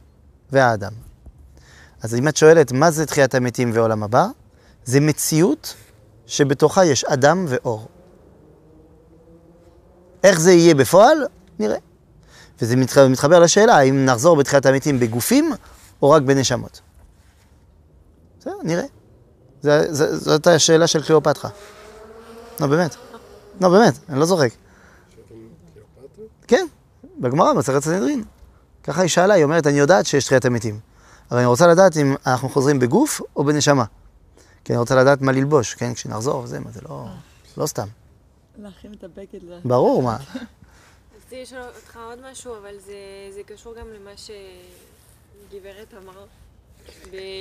[0.52, 0.92] והאדם.
[2.02, 4.26] אז אם את שואלת מה זה תחיית המתים ועולם הבא,
[4.84, 5.74] זה מציאות
[6.26, 7.88] שבתוכה יש אדם ואור.
[10.24, 11.26] איך זה יהיה בפועל?
[11.58, 11.76] נראה.
[12.62, 15.52] וזה מתחבר, מתחבר לשאלה האם נחזור בתחיית המתים בגופים
[16.02, 16.80] או רק בנשמות.
[18.40, 18.84] בסדר, נראה.
[19.62, 21.50] זה, זה, זאת השאלה של קליאופטרה.
[22.60, 22.96] לא, באמת.
[23.60, 24.52] לא, באמת, אני לא זורק.
[26.46, 26.66] כן,
[27.18, 28.24] בגמרא, מסכת סנהדרין.
[28.82, 30.78] ככה היא שאלה, היא אומרת, אני יודעת שיש תחיית המתים.
[31.30, 33.84] אבל אני רוצה לדעת אם אנחנו חוזרים בגוף או בנשמה.
[34.64, 37.06] כי אני רוצה לדעת מה ללבוש, כן, כשנחזור וזה, מה זה לא,
[37.56, 37.86] לא סתם.
[38.58, 39.40] להכין את הבגד.
[39.64, 40.16] ברור, מה.
[41.16, 42.94] רציתי לשאול אותך עוד משהו, אבל זה,
[43.34, 46.24] זה קשור גם למה שגברת אמרה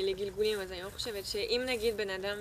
[0.03, 0.59] לגלגולים.
[0.59, 2.37] אז אני לא חושבת שאם נגיד בן אדם,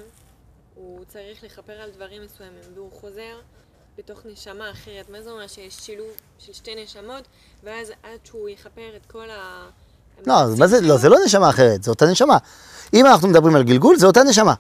[0.75, 3.41] הוא צריך לכפר על דברים מסוימים, והוא חוזר
[3.99, 6.09] בתוך נשמה אחרת, מה זה אומר שיש שילוב
[6.39, 7.25] של שתי נשמות,
[7.65, 9.69] ואז עד שהוא יכפר את כל ה...
[10.27, 12.39] לא, מה זה, לא, זה לא נשמה אחרת, זה אותה נשמה.
[12.95, 14.55] אם אנחנו מדברים על גלגול, זה אותה נשמה.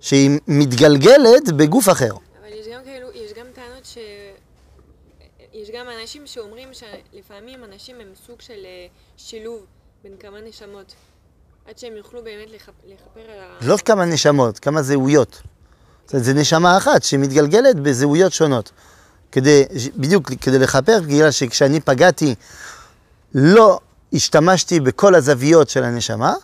[0.00, 2.10] שהיא מתגלגלת בגוף אחר.
[2.40, 3.98] אבל יש גם כאלו, יש גם טענות ש...
[5.52, 8.86] יש גם אנשים שאומרים שלפעמים אנשים הם סוג של אה,
[9.16, 9.66] שילוב
[10.02, 10.94] בין כמה נשמות.
[11.68, 12.72] עד שהם יוכלו באמת לכפ...
[12.84, 13.66] לכפר על ה...
[13.66, 15.42] לא כמה נשמות, כמה זהויות.
[16.04, 18.70] זאת אומרת, זה נשמה אחת שמתגלגלת בזהויות שונות.
[19.32, 19.64] כדי,
[19.96, 22.34] בדיוק כדי לכפר, בגלל שכשאני פגעתי,
[23.34, 23.80] לא
[24.12, 26.34] השתמשתי בכל הזוויות של הנשמה,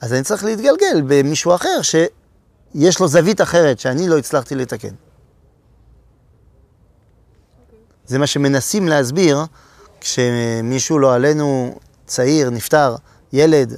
[0.00, 4.94] אז אני צריך להתגלגל במישהו אחר שיש לו זווית אחרת שאני לא הצלחתי לתקן.
[8.08, 9.38] זה מה שמנסים להסביר
[10.00, 12.94] כשמישהו לא עלינו, צעיר, נפטר,
[13.32, 13.72] ילד,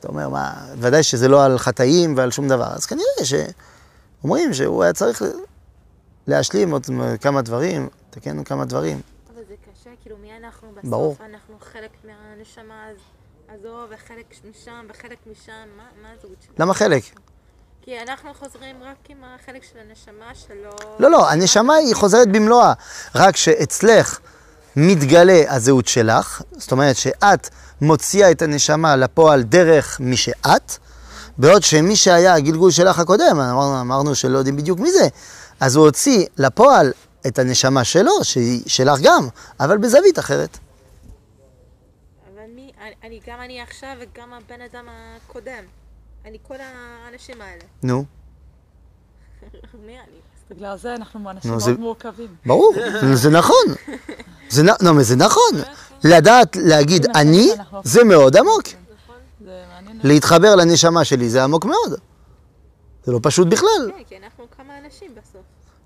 [0.00, 2.66] אתה אומר, מה, ודאי שזה לא על חטאים ועל שום דבר.
[2.74, 3.24] אז כנראה
[4.20, 5.22] שאומרים שהוא היה צריך
[6.26, 6.86] להשלים עוד
[7.20, 9.00] כמה דברים, לתקן כמה דברים.
[9.34, 10.84] אבל זה קשה, כאילו מי אנחנו בסוף?
[10.90, 11.16] ברור.
[11.30, 16.54] אנחנו חלק מהנשמה הז- הזו וחלק משם וחלק משם, מה, מה הזהות שלנו?
[16.58, 17.02] למה חלק?
[17.84, 20.98] כי אנחנו חוזרים רק עם החלק של הנשמה שלא...
[20.98, 22.72] לא, לא, הנשמה היא חוזרת במלואה.
[23.14, 24.18] רק שאצלך
[24.76, 27.48] מתגלה הזהות שלך, זאת אומרת שאת
[27.80, 30.78] מוציאה את הנשמה לפועל דרך מי שאת,
[31.38, 35.08] בעוד שמי שהיה הגלגול שלך הקודם, אמרנו, אמרנו שלא יודעים בדיוק מי זה,
[35.60, 36.92] אז הוא הוציא לפועל
[37.26, 39.28] את הנשמה שלו, שהיא שלך גם,
[39.60, 40.58] אבל בזווית אחרת.
[42.34, 42.72] אבל מי,
[43.04, 45.81] אני, גם אני עכשיו וגם הבן אדם הקודם.
[46.24, 47.62] אני כל האנשים האלה.
[47.82, 48.04] נו,
[49.86, 50.16] מי אני?
[50.50, 52.36] בגלל זה אנחנו אנשים מאוד זה- מורכבים.
[52.46, 52.74] ברור,
[53.14, 53.64] זה נכון.
[54.48, 54.62] זה,
[55.16, 55.52] נכון.
[56.04, 57.48] לדעת להגיד נכון, אני,
[57.84, 58.62] זה מאוד עמוק.
[59.40, 60.00] מעניין.
[60.04, 62.00] להתחבר לנשמה שלי זה עמוק מאוד.
[63.04, 63.68] זה לא פשוט בכלל.
[63.96, 65.42] כן, כי אנחנו כמה אנשים בסוף.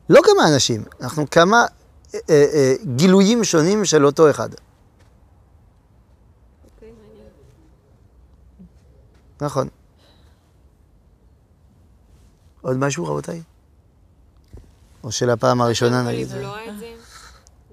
[0.08, 1.66] לא כמה אנשים, אנחנו כמה
[2.14, 4.48] אה, אה, אה, גילויים שונים של אותו אחד.
[6.74, 6.92] אוקיי.
[9.40, 9.68] נכון.
[12.66, 13.42] עוד משהו, רבותיי?
[15.04, 16.28] או של הפעם הראשונה כל נגיד?
[16.32, 16.86] לבלוע את זה,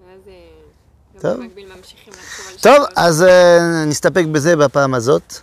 [0.08, 1.42] ואז אה, טוב.
[2.62, 2.86] טוב.
[2.96, 5.34] אז אה, נסתפק בזה בפעם הזאת,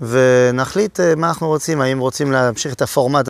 [0.00, 3.22] ונחליט אה, מה אנחנו רוצים, האם רוצים להמשיך את הפורמט